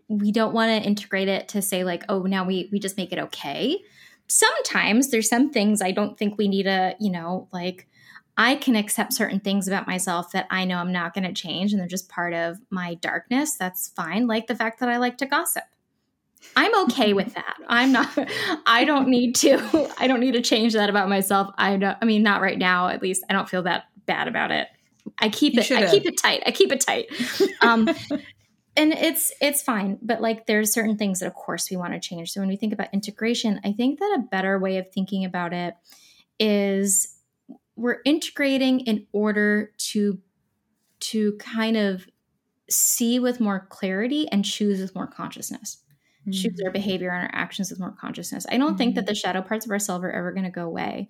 [0.07, 3.11] we don't want to integrate it to say like, oh, now we we just make
[3.11, 3.79] it okay.
[4.27, 7.87] Sometimes there's some things I don't think we need to, you know, like
[8.37, 11.71] I can accept certain things about myself that I know I'm not going to change
[11.71, 13.55] and they're just part of my darkness.
[13.55, 14.27] That's fine.
[14.27, 15.63] Like the fact that I like to gossip.
[16.55, 17.55] I'm okay with that.
[17.67, 18.09] I'm not
[18.65, 21.53] I don't need to I don't need to change that about myself.
[21.57, 23.23] I don't I mean not right now at least.
[23.29, 24.67] I don't feel that bad about it.
[25.19, 25.89] I keep you it should've.
[25.89, 26.43] I keep it tight.
[26.45, 27.07] I keep it tight.
[27.61, 27.89] Um
[28.77, 31.99] and it's it's fine, but like there's certain things that of course we want to
[31.99, 32.31] change.
[32.31, 35.53] So when we think about integration, I think that a better way of thinking about
[35.53, 35.75] it
[36.39, 37.15] is
[37.75, 40.19] we're integrating in order to
[40.99, 42.07] to kind of
[42.69, 45.77] see with more clarity and choose with more consciousness
[46.27, 46.31] mm-hmm.
[46.31, 48.77] choose our behavior and our actions with more consciousness i don't mm-hmm.
[48.77, 49.07] think that mm-hmm.
[49.07, 51.07] the shadow parts of ourselves are ever going to go away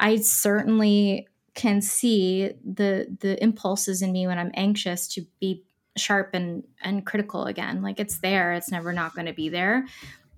[0.00, 5.62] i certainly can see the the impulses in me when i'm anxious to be
[5.96, 9.86] sharp and and critical again like it's there it's never not going to be there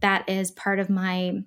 [0.01, 1.43] that is part of my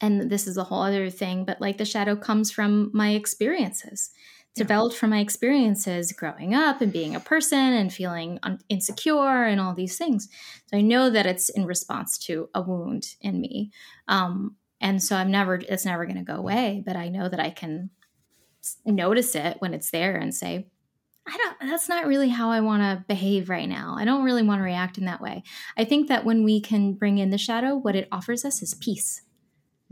[0.00, 4.10] and this is a whole other thing but like the shadow comes from my experiences.
[4.54, 9.60] Developed from my experiences growing up and being a person and feeling un- insecure and
[9.60, 10.28] all these things
[10.66, 13.70] so i know that it's in response to a wound in me
[14.08, 17.40] um, and so i'm never it's never going to go away but i know that
[17.40, 17.90] i can
[18.84, 20.66] notice it when it's there and say
[21.26, 23.94] I don't, that's not really how I want to behave right now.
[23.96, 25.44] I don't really want to react in that way.
[25.76, 28.74] I think that when we can bring in the shadow, what it offers us is
[28.74, 29.22] peace.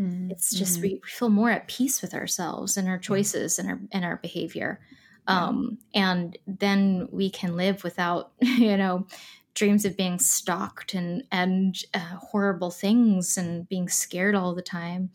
[0.01, 0.31] Mm-hmm.
[0.31, 0.83] It's just mm-hmm.
[0.83, 4.81] we feel more at peace with ourselves and our choices and our and our behavior.
[5.27, 9.07] Um, and then we can live without, you know,
[9.55, 15.11] dreams of being stalked and and uh, horrible things and being scared all the time.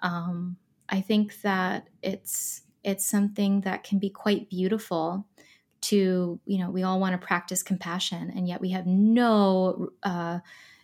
[0.00, 0.56] Um,
[0.88, 5.26] I think that it's it's something that can be quite beautiful
[5.80, 10.38] to you know we all want to practice compassion and yet we have no uh,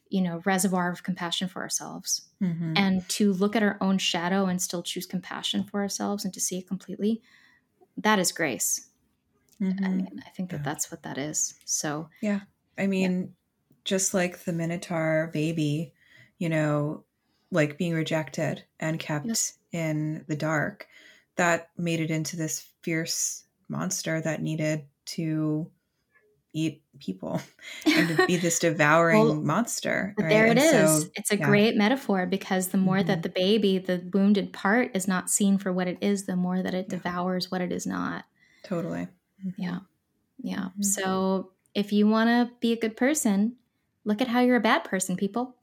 [0.08, 2.74] you know reservoir of compassion for ourselves mm-hmm.
[2.76, 6.40] and to look at our own shadow and still choose compassion for ourselves and to
[6.40, 7.20] see it completely
[7.96, 8.86] that is grace
[9.60, 9.84] mm-hmm.
[9.84, 10.62] and i think that yeah.
[10.62, 12.40] that's what that is so yeah
[12.78, 13.76] i mean yeah.
[13.84, 15.92] just like the minotaur baby
[16.38, 17.04] you know
[17.50, 19.54] like being rejected and kept yes.
[19.72, 20.86] in the dark
[21.36, 25.70] that made it into this fierce monster that needed to
[26.56, 27.40] eat people
[27.86, 30.14] and to be this devouring well, monster.
[30.18, 30.28] Right?
[30.28, 31.02] There it and is.
[31.02, 31.46] So, it's a yeah.
[31.46, 33.08] great metaphor because the more mm-hmm.
[33.08, 36.62] that the baby, the wounded part, is not seen for what it is, the more
[36.62, 38.24] that it devours what it is not.
[38.64, 39.08] Totally.
[39.44, 39.62] Mm-hmm.
[39.62, 39.78] Yeah.
[40.42, 40.56] Yeah.
[40.56, 40.82] Mm-hmm.
[40.82, 43.56] So if you want to be a good person,
[44.04, 45.54] look at how you're a bad person, people.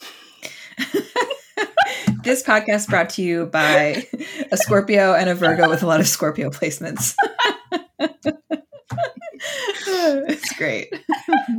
[2.23, 4.07] this podcast brought to you by
[4.51, 7.15] a Scorpio and a Virgo with a lot of Scorpio placements.
[10.27, 10.93] it's great.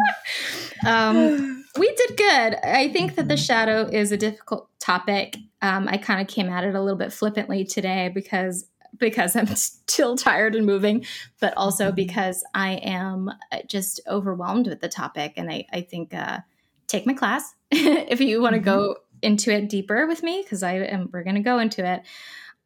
[0.86, 2.57] um, we did good.
[2.64, 5.36] I think that the shadow is a difficult topic.
[5.62, 8.66] Um, I kind of came at it a little bit flippantly today because
[8.99, 11.05] because I'm still tired and moving,
[11.40, 11.97] but also mm-hmm.
[11.97, 15.34] because I am uh, just overwhelmed with the topic.
[15.36, 16.38] And I, I think uh,
[16.86, 18.64] take my class if you want to mm-hmm.
[18.64, 21.09] go into it deeper with me, because I am.
[21.12, 22.03] We're going to go into it.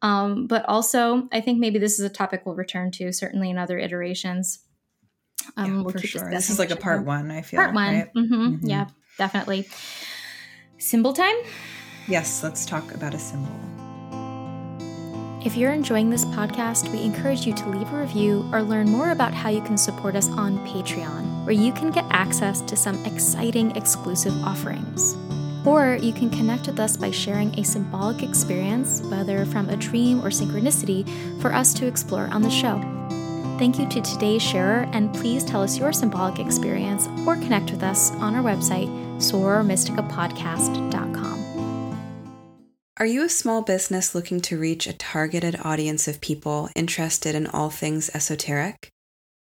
[0.01, 3.57] Um, but also, I think maybe this is a topic we'll return to certainly in
[3.57, 4.59] other iterations.
[5.57, 6.29] Um, yeah, we'll for sure.
[6.29, 7.31] This is like a part one.
[7.31, 7.93] I feel part one.
[7.93, 8.13] Right?
[8.13, 8.33] Mm-hmm.
[8.33, 8.67] Mm-hmm.
[8.67, 8.87] Yeah,
[9.17, 9.67] definitely.
[10.77, 11.35] Symbol time.
[12.07, 13.51] Yes, let's talk about a symbol.
[15.45, 19.11] If you're enjoying this podcast, we encourage you to leave a review or learn more
[19.11, 23.03] about how you can support us on Patreon, where you can get access to some
[23.05, 25.15] exciting exclusive offerings.
[25.65, 30.19] Or you can connect with us by sharing a symbolic experience, whether from a dream
[30.19, 31.07] or synchronicity,
[31.41, 32.98] for us to explore on the show.
[33.59, 37.83] Thank you to today's sharer, and please tell us your symbolic experience or connect with
[37.83, 38.87] us on our website,
[39.17, 41.35] sorormysticapodcast.com.
[42.95, 47.47] Are you a small business looking to reach a targeted audience of people interested in
[47.47, 48.87] all things esoteric?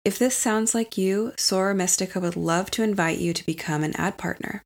[0.03, 3.95] If this sounds like you, Soror Mystica would love to invite you to become an
[3.97, 4.63] ad partner.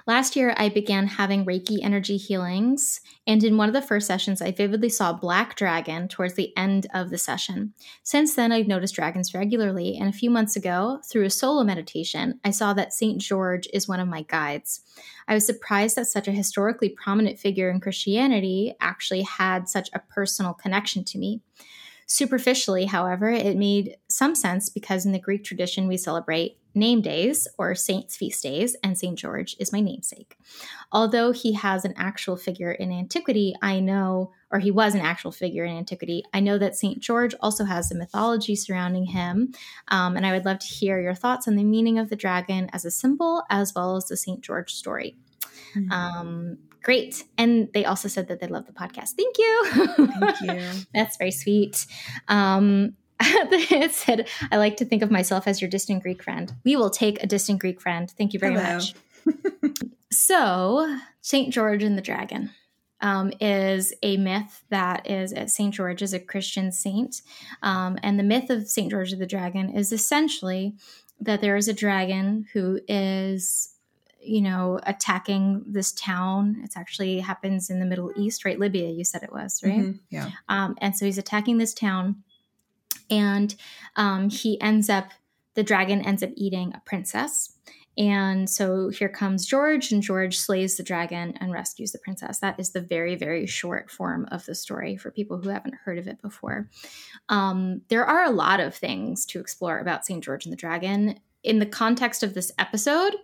[0.06, 4.42] Last year, I began having Reiki energy healings, and in one of the first sessions,
[4.42, 7.74] I vividly saw a black dragon towards the end of the session.
[8.04, 12.40] Since then, I've noticed dragons regularly, and a few months ago, through a solo meditation,
[12.44, 13.20] I saw that St.
[13.20, 14.82] George is one of my guides.
[15.28, 20.00] I was surprised that such a historically prominent figure in Christianity actually had such a
[20.00, 21.42] personal connection to me.
[22.14, 27.48] Superficially, however, it made some sense because in the Greek tradition we celebrate name days
[27.58, 29.18] or saints' feast days, and St.
[29.18, 30.38] George is my namesake.
[30.92, 35.32] Although he has an actual figure in antiquity, I know, or he was an actual
[35.32, 37.00] figure in antiquity, I know that St.
[37.00, 39.52] George also has a mythology surrounding him.
[39.88, 42.70] Um, and I would love to hear your thoughts on the meaning of the dragon
[42.74, 44.42] as a symbol, as well as the St.
[44.42, 45.18] George story.
[45.76, 45.92] Mm-hmm.
[45.92, 47.24] Um, Great.
[47.38, 49.12] And they also said that they love the podcast.
[49.12, 49.66] Thank you.
[50.20, 50.86] Thank you.
[50.94, 51.86] That's very sweet.
[52.28, 56.54] Um, it said, I like to think of myself as your distant Greek friend.
[56.66, 58.12] We will take a distant Greek friend.
[58.12, 58.80] Thank you very Hello.
[58.80, 58.94] much.
[60.12, 61.54] so, St.
[61.54, 62.52] George and the Dragon
[63.00, 65.74] um, is a myth that is St.
[65.74, 67.22] George is a Christian saint.
[67.62, 68.92] Um, and the myth of St.
[68.92, 70.76] George of the Dragon is essentially
[71.22, 73.73] that there is a dragon who is
[74.26, 76.62] you know, attacking this town.
[76.64, 78.60] It actually happens in the Middle East, right?
[78.60, 79.80] Libya, you said it was, right?
[79.80, 80.32] Mm-hmm, yeah.
[80.50, 82.24] Um, and so he's attacking this town,
[83.10, 83.56] and
[83.96, 85.12] um, he ends up,
[85.56, 87.54] the dragon ends up eating a princess.
[87.96, 92.40] And so here comes George, and George slays the dragon and rescues the princess.
[92.40, 96.00] That is the very, very short form of the story for people who haven't heard
[96.00, 96.70] of it before.
[97.30, 100.24] Um, there are a lot of things to explore about St.
[100.24, 101.20] George and the Dragon.
[101.44, 103.16] In the context of this episode,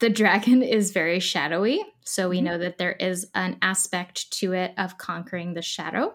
[0.00, 1.82] the dragon is very shadowy.
[2.04, 2.46] So we mm-hmm.
[2.46, 6.14] know that there is an aspect to it of conquering the shadow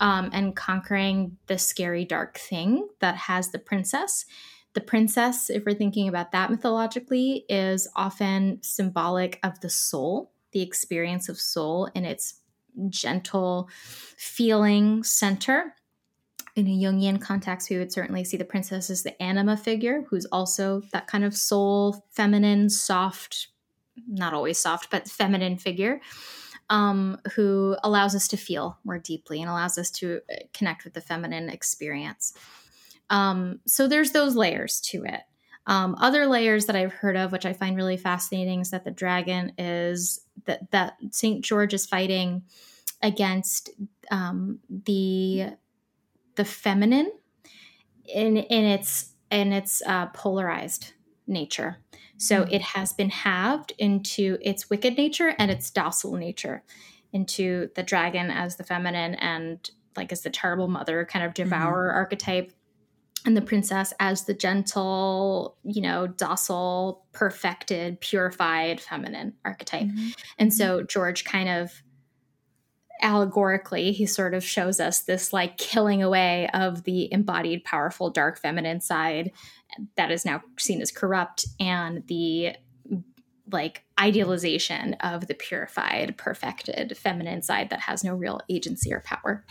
[0.00, 4.24] um, and conquering the scary, dark thing that has the princess.
[4.74, 10.60] The princess, if we're thinking about that mythologically, is often symbolic of the soul, the
[10.60, 12.40] experience of soul in its
[12.90, 13.70] gentle
[14.18, 15.74] feeling center
[16.56, 20.24] in a Jungian context, we would certainly see the princess as the anima figure, who's
[20.26, 23.48] also that kind of soul, feminine, soft,
[24.08, 26.00] not always soft, but feminine figure,
[26.70, 30.94] um, who allows us to feel more deeply and allows us to uh, connect with
[30.94, 32.32] the feminine experience.
[33.10, 35.20] Um, so there's those layers to it.
[35.66, 38.90] Um, other layers that I've heard of, which I find really fascinating, is that the
[38.90, 42.44] dragon is that that Saint George is fighting
[43.02, 43.70] against
[44.10, 45.56] um, the
[46.36, 47.10] the feminine
[48.04, 50.92] in in its in its uh, polarized
[51.26, 51.78] nature.
[52.18, 52.54] So mm-hmm.
[52.54, 56.62] it has been halved into its wicked nature and its docile nature,
[57.12, 61.44] into the dragon as the feminine and like as the terrible mother kind of mm-hmm.
[61.44, 61.96] devourer mm-hmm.
[61.96, 62.52] archetype,
[63.24, 69.86] and the princess as the gentle, you know, docile, perfected, purified feminine archetype.
[69.86, 70.08] Mm-hmm.
[70.38, 70.86] And so mm-hmm.
[70.86, 71.82] George kind of
[73.02, 78.38] allegorically he sort of shows us this like killing away of the embodied powerful dark
[78.38, 79.32] feminine side
[79.96, 82.54] that is now seen as corrupt and the
[83.52, 89.44] like idealization of the purified perfected feminine side that has no real agency or power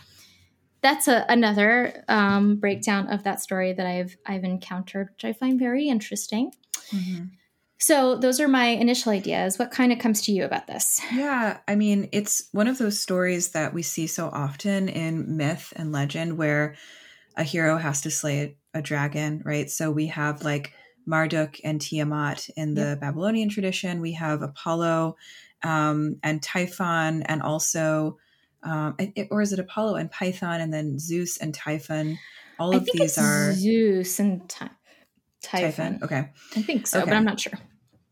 [0.82, 5.60] that's a, another um, breakdown of that story that i've i've encountered which i find
[5.60, 6.52] very interesting
[6.92, 7.26] mm-hmm.
[7.78, 9.60] So, those are my initial ideas.
[9.60, 11.02] What kind of comes to you about this?
[11.12, 15.74] Yeah, I mean, it's one of those stories that we see so often in myth
[15.76, 16.76] and legend where
[17.36, 19.70] a hero has to slay a, a dragon, right?
[19.70, 20.74] So, we have like
[21.06, 23.02] Marduk and Tiamat in the yep.
[23.02, 25.18] Babylonian tradition, we have Apollo
[25.64, 28.18] um, and Typhon, and also,
[28.64, 32.18] um, it, or is it Apollo and Python, and then Zeus and Typhon?
[32.60, 34.70] all I of these are Zeus and Ty-
[35.46, 36.00] Typhon.
[36.00, 36.04] Typhon.
[36.04, 36.30] Okay.
[36.56, 37.10] I think so, Okay.
[37.10, 37.54] but I'm not sure.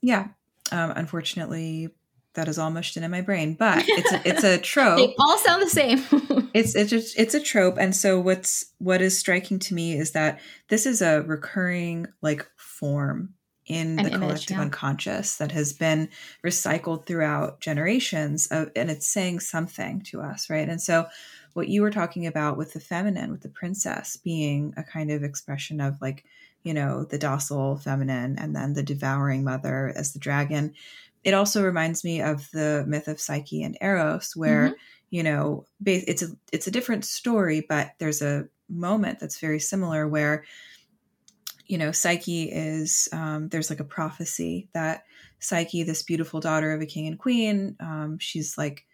[0.01, 0.27] Yeah.
[0.71, 1.89] Um, unfortunately,
[2.35, 4.97] that is all mushed in in my brain, but it's a, it's a trope.
[4.97, 6.03] They all sound the same.
[6.53, 10.11] it's it's just, it's a trope and so what's what is striking to me is
[10.11, 13.33] that this is a recurring like form
[13.65, 14.61] in An the image, collective yeah.
[14.61, 16.09] unconscious that has been
[16.45, 21.07] recycled throughout generations of, and it's saying something to us right and so
[21.53, 25.23] what you were talking about with the feminine with the princess being a kind of
[25.23, 26.25] expression of like
[26.63, 30.73] you know the docile feminine and then the devouring mother as the dragon
[31.23, 34.75] it also reminds me of the myth of psyche and eros where Mhm.
[35.09, 40.07] you know it's a it's a different story but there's a moment that's very similar
[40.07, 40.43] where
[41.67, 45.03] you know psyche is um, there's like a prophecy that
[45.39, 48.85] psyche this beautiful daughter of a king and queen um, she's like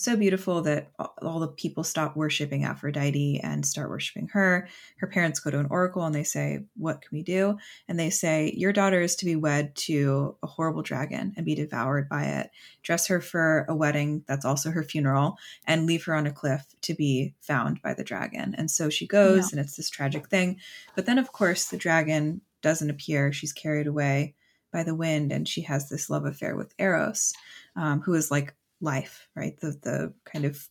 [0.00, 4.68] so beautiful that all- the people stop worshiping aphrodite and start worshiping her
[4.98, 8.08] her parents go to an oracle and they say what can we do and they
[8.08, 12.24] say your daughter is to be wed to a horrible dragon and be devoured by
[12.24, 12.50] it
[12.82, 15.36] dress her for a wedding that's also her funeral
[15.66, 18.54] and leave her on a cliff to be found by the dragon.
[18.56, 19.58] And so she goes, Yeah.
[19.58, 20.58] and it's this tragic thing.
[20.94, 23.32] But then, of course, the dragon doesn't appear.
[23.32, 24.34] She's carried away
[24.72, 27.34] by the wind, and she has this love affair with Eros,
[27.76, 29.58] um, who is like life, right?
[29.60, 30.68] The the kind of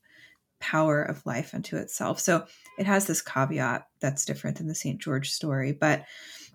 [0.60, 2.20] power of life unto itself.
[2.20, 2.46] So
[2.80, 5.00] it has this caveat that's different than the St.
[5.00, 5.72] George story.
[5.72, 6.06] But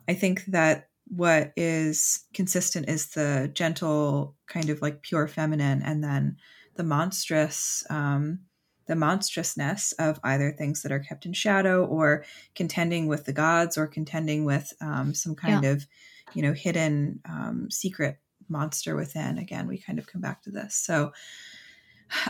[0.09, 6.03] I think that what is consistent is the gentle, kind of like pure feminine, and
[6.03, 6.37] then
[6.77, 8.41] the monstrous, um,
[8.87, 12.25] the monstrousness of either things that are kept in shadow or
[12.55, 15.87] contending with the gods or contending with um, some kind of,
[16.35, 18.19] you know, hidden um, secret
[18.53, 19.39] monster within.
[19.39, 20.77] Again, we kind of come back to this.
[20.77, 21.13] So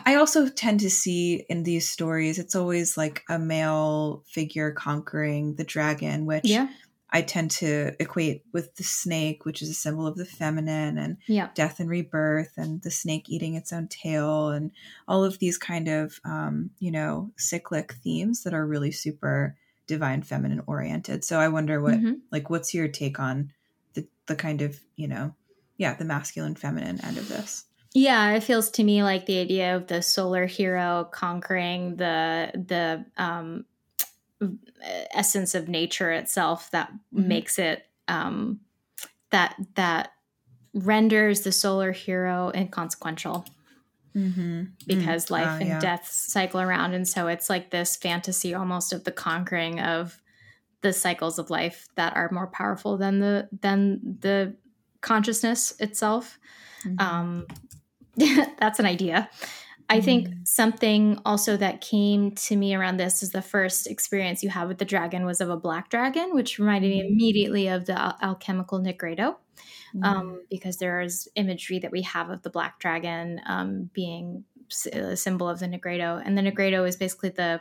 [0.06, 5.56] I also tend to see in these stories, it's always like a male figure conquering
[5.56, 6.68] the dragon, which yeah.
[7.10, 11.18] I tend to equate with the snake, which is a symbol of the feminine and
[11.26, 11.50] Yeah.
[11.54, 14.70] death and rebirth, and the snake eating its own tail, and
[15.08, 19.56] all of these kind of, um, you know, cyclic themes that are really super
[19.86, 21.24] divine feminine oriented.
[21.24, 22.22] So I wonder what, Mhm.
[22.30, 23.52] like, what's your take on
[23.94, 25.34] the, the kind of, you know,
[25.82, 27.64] yeah, the masculine feminine end of this?
[27.92, 33.04] Yeah, it feels to me like the idea of the solar hero conquering the the
[33.22, 33.66] um,
[35.12, 37.26] essence of nature itself that Mhm.
[37.26, 38.60] makes it um,
[39.30, 40.12] that that
[40.74, 43.44] renders the solar hero inconsequential
[44.14, 44.64] Mm-hmm.
[44.86, 45.78] because life Ah, and yeah.
[45.78, 50.20] death cycle around and so it's like this fantasy almost of the conquering of
[50.82, 54.54] the cycles of life that are more powerful than the than the
[55.02, 56.38] consciousness itself
[56.86, 57.00] Mhm.
[57.00, 57.46] um
[58.60, 59.28] that's an idea
[59.90, 60.46] i think Mm.
[60.46, 64.78] something also that came to me around this is the first experience you had with
[64.78, 67.10] the dragon was of a black dragon which reminded me Mhm.
[67.12, 69.36] immediately of the al- alchemical nigredo
[69.94, 70.04] Mm-hmm.
[70.04, 74.44] um, because there is imagery that we have of the black dragon um, being
[74.92, 77.60] a symbol of the nigredo and the nigredo is basically the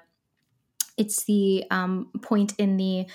[0.97, 3.05] it's the um, point in the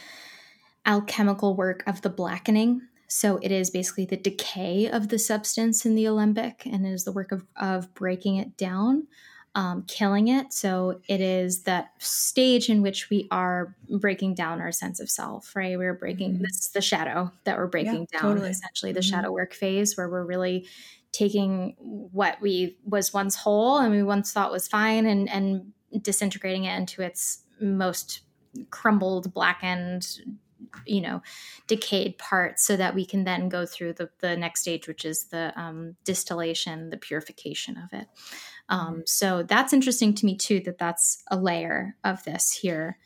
[0.84, 5.94] alchemical work of the blackening so it is basically the decay of the substance in
[5.94, 9.06] the alembic and it is the work of, of breaking it down
[9.54, 14.72] um, killing it so it is that stage in which we are breaking down our
[14.72, 16.42] sense of self right we're breaking Mhm.
[16.42, 18.50] this is the shadow that we're breaking down totally.
[18.50, 19.08] essentially the Mhm.
[19.10, 20.66] shadow work phase where we're really
[21.12, 26.64] taking what we was once whole and we once thought was fine and and disintegrating
[26.64, 28.20] it into its most
[28.70, 30.18] crumbled blackened
[30.86, 31.22] you know
[31.66, 35.24] decayed parts so that we can then go through the, the next stage which is
[35.24, 38.06] the um, distillation the purification of it.
[38.68, 42.98] Um, so that's interesting to me too that that's a layer of this here.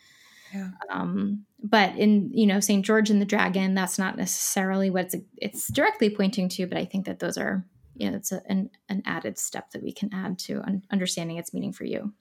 [0.52, 0.70] Yeah.
[0.88, 5.16] um, but in you know st george and the dragon that's not necessarily what it's,
[5.36, 8.70] it's directly pointing to but i think that those are you know it's a, an,
[8.88, 12.12] an added step that we can add to un- understanding its meaning for you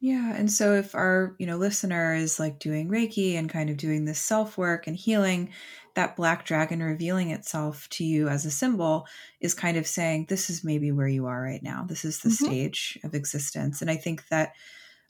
[0.00, 3.76] Yeah, and so if our, you know, listener is like doing Reiki and kind of
[3.76, 5.52] doing this self-work and healing,
[5.94, 9.08] that black dragon revealing itself to you as a symbol
[9.40, 11.82] is kind of saying this is maybe where you are right now.
[11.84, 12.52] This is the Mhm.
[12.52, 13.82] stage of existence.
[13.82, 14.54] And I think that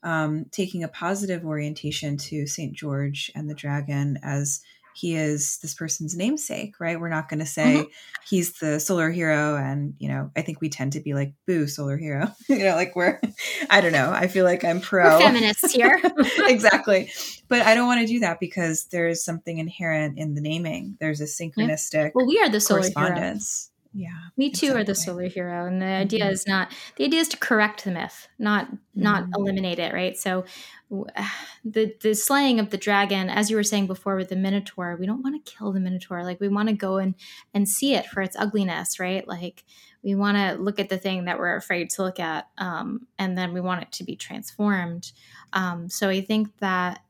[0.03, 2.73] um, taking a positive orientation to St.
[2.75, 4.63] George and the dragon as
[4.95, 6.99] he is this person's namesake, right?
[6.99, 7.83] We're not going to mm-hmm.
[7.83, 7.91] say
[8.29, 9.57] he's the solar hero.
[9.57, 12.33] And, you know, I think we tend to be like, boo, solar hero.
[12.49, 13.21] you know, like we're,
[13.71, 14.11] I don't know.
[14.11, 15.19] I feel like I'm pro.
[15.19, 16.01] we're feminists here
[16.39, 17.11] exactly.
[17.49, 20.97] But I don't want to do that because there's something inherent in the naming.
[21.01, 23.71] There's a synchronistic well we are the solar hero correspondence.
[23.99, 24.11] Yeah.
[24.37, 24.81] Me too exactly.
[24.81, 25.67] are the solar hero.
[25.67, 26.33] And the idea mm-hmm.
[26.33, 29.03] is not the idea is to correct the myth, not mm-hmm.
[29.03, 30.17] not eliminate it, right?
[30.17, 30.45] So
[31.65, 35.07] the the slaying of the dragon, as you were saying before with the Minotaur, we
[35.07, 36.23] don't want to kill the Minotaur.
[36.23, 37.17] Like we want to go and
[37.53, 39.27] and see it for its ugliness, right?
[39.27, 39.65] Like
[40.05, 43.37] we want to look at the thing that we're afraid to look at, um, and
[43.37, 45.11] then we want it to be transformed.
[45.53, 47.03] Um, so I think that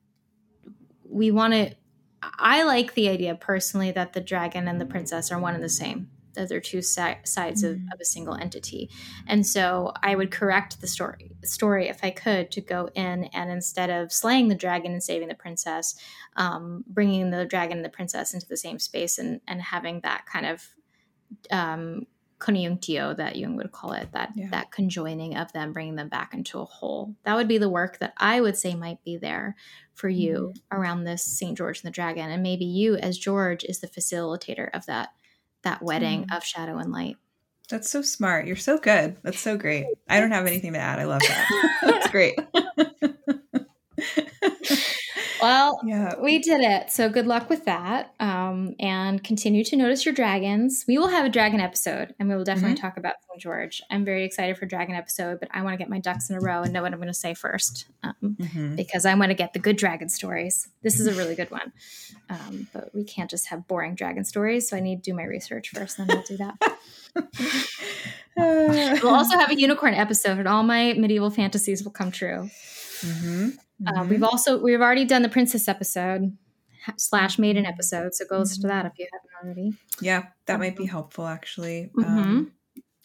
[1.07, 1.75] we want to.
[2.23, 5.69] I like the idea personally that the dragon and the princess are one and the
[5.69, 6.09] same
[6.39, 7.71] that they're two si- sides mm.
[7.71, 8.89] of, of, a single entity.
[9.27, 13.51] And so I would correct the story story if I could to go in and
[13.51, 15.95] instead of slaying the dragon and saving the princess,
[16.37, 20.25] um, bringing the dragon and the princess into the same space and and having that
[20.27, 20.69] kind of
[21.51, 22.07] um,
[22.39, 24.49] conjunctio that Jung would call it that yeah.
[24.51, 27.15] that conjoining of them, bringing them back into a whole.
[27.25, 29.57] That would be the work that I would say might be there
[29.95, 30.61] for you mm.
[30.71, 34.71] around this Saint George and the Dragon, and maybe you as George is the facilitator
[34.73, 35.11] of that
[35.63, 36.37] that wedding mm.
[36.37, 37.17] of shadow and light.
[37.69, 38.47] That's so smart.
[38.47, 39.19] You're so good.
[39.23, 39.87] That's so great.
[40.09, 40.99] I don't have anything to add.
[40.99, 41.79] I love that.
[41.83, 42.39] That's great.
[45.41, 46.15] well, yeah.
[46.21, 46.91] we did it.
[46.91, 48.15] So good luck with that.
[48.21, 50.85] Um, and continue to notice your dragons.
[50.87, 52.83] We will have a dragon episode and we will definitely mm-hmm.
[52.83, 53.41] talk about St.
[53.41, 53.83] George.
[53.91, 56.41] I'm very excited for dragon episode, but I want to get my ducks in a
[56.41, 58.77] row and know what I'm going to say first um, mm-hmm.
[58.77, 60.69] because I want to get the good dragon stories.
[60.83, 61.73] This is a really good one.
[62.31, 64.69] Um, but we can't just have boring dragon stories.
[64.69, 66.79] So I need to do my research first, and then we'll do that.
[69.03, 72.51] we'll also have a unicorn episode, and all my medieval fantasies will come true.
[73.01, 73.49] Mm-hmm.
[73.87, 74.09] Uh, mm-hmm.
[74.09, 76.37] we've also we've already done the princess episode
[76.97, 79.77] slash maiden episode, so go listen to that if you haven't already.
[80.01, 81.91] Yeah, that might be um, helpful actually.
[81.97, 82.19] Mm-hmm.
[82.19, 82.53] Um,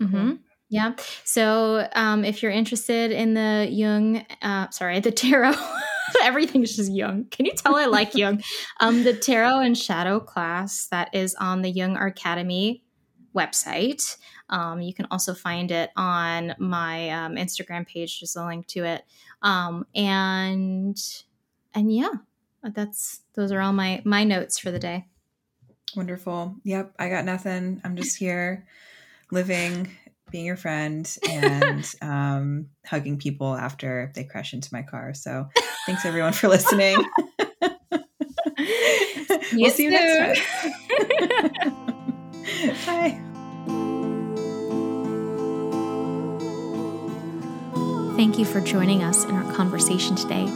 [0.02, 0.30] mm-hmm.
[0.30, 0.38] Cool.
[0.70, 0.94] Yeah.
[1.24, 5.54] So um, if you're interested in the Jung, uh, sorry, the tarot.
[6.24, 7.26] Everything is just Jung.
[7.32, 8.42] Can you tell I like Jung?
[8.80, 12.84] Um, the tarot and shadow class that is on the Jung Archademy
[13.36, 14.18] website.
[14.50, 18.20] Um, you can also find it on my um, Instagram page.
[18.20, 19.04] Just a link to it.
[19.42, 20.98] Um, and
[21.74, 22.12] and yeah,
[22.64, 25.08] that's those are all my my notes for the day.
[25.96, 26.56] Wonderful.
[26.64, 27.82] Yep, I got nothing.
[27.84, 28.66] I'm just here
[29.32, 29.90] living,
[30.32, 35.14] being your friend, and um, hugging people after they crash into my car.
[35.14, 35.48] So
[35.86, 36.98] thanks everyone for listening.
[39.54, 41.63] we'll see you next time.
[48.34, 50.48] Thank you for joining us in our conversation today.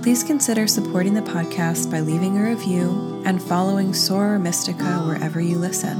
[0.00, 5.58] Please consider supporting the podcast by leaving a review and following Soror Mystica wherever you
[5.58, 5.96] listen.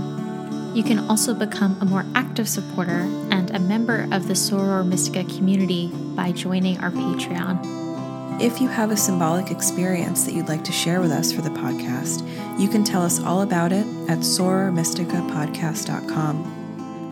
[0.76, 3.00] You can also become a more active supporter
[3.32, 8.40] and a member of the Soror Mystica community by joining our Patreon.
[8.40, 11.50] If you have a symbolic experience that you'd like to share with us for the
[11.50, 12.22] podcast,
[12.56, 16.55] you can tell us all about it at sorormysticapodcast.com.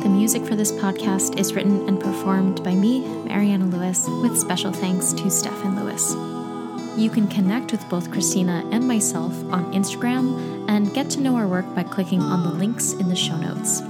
[0.05, 4.71] The music for this podcast is written and performed by me, Mariana Lewis, with special
[4.71, 6.13] thanks to Stefan Lewis.
[7.01, 11.49] You can connect with both Christina and myself on Instagram and get to know our
[11.49, 13.81] work by clicking on the links in the show notes.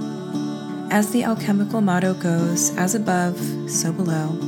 [0.89, 3.37] As the alchemical motto goes, as above,
[3.69, 4.39] so below,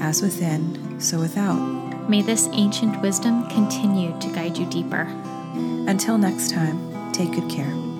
[0.00, 2.10] as within, so without.
[2.10, 5.02] May this ancient wisdom continue to guide you deeper.
[5.86, 7.91] Until next time, take good care.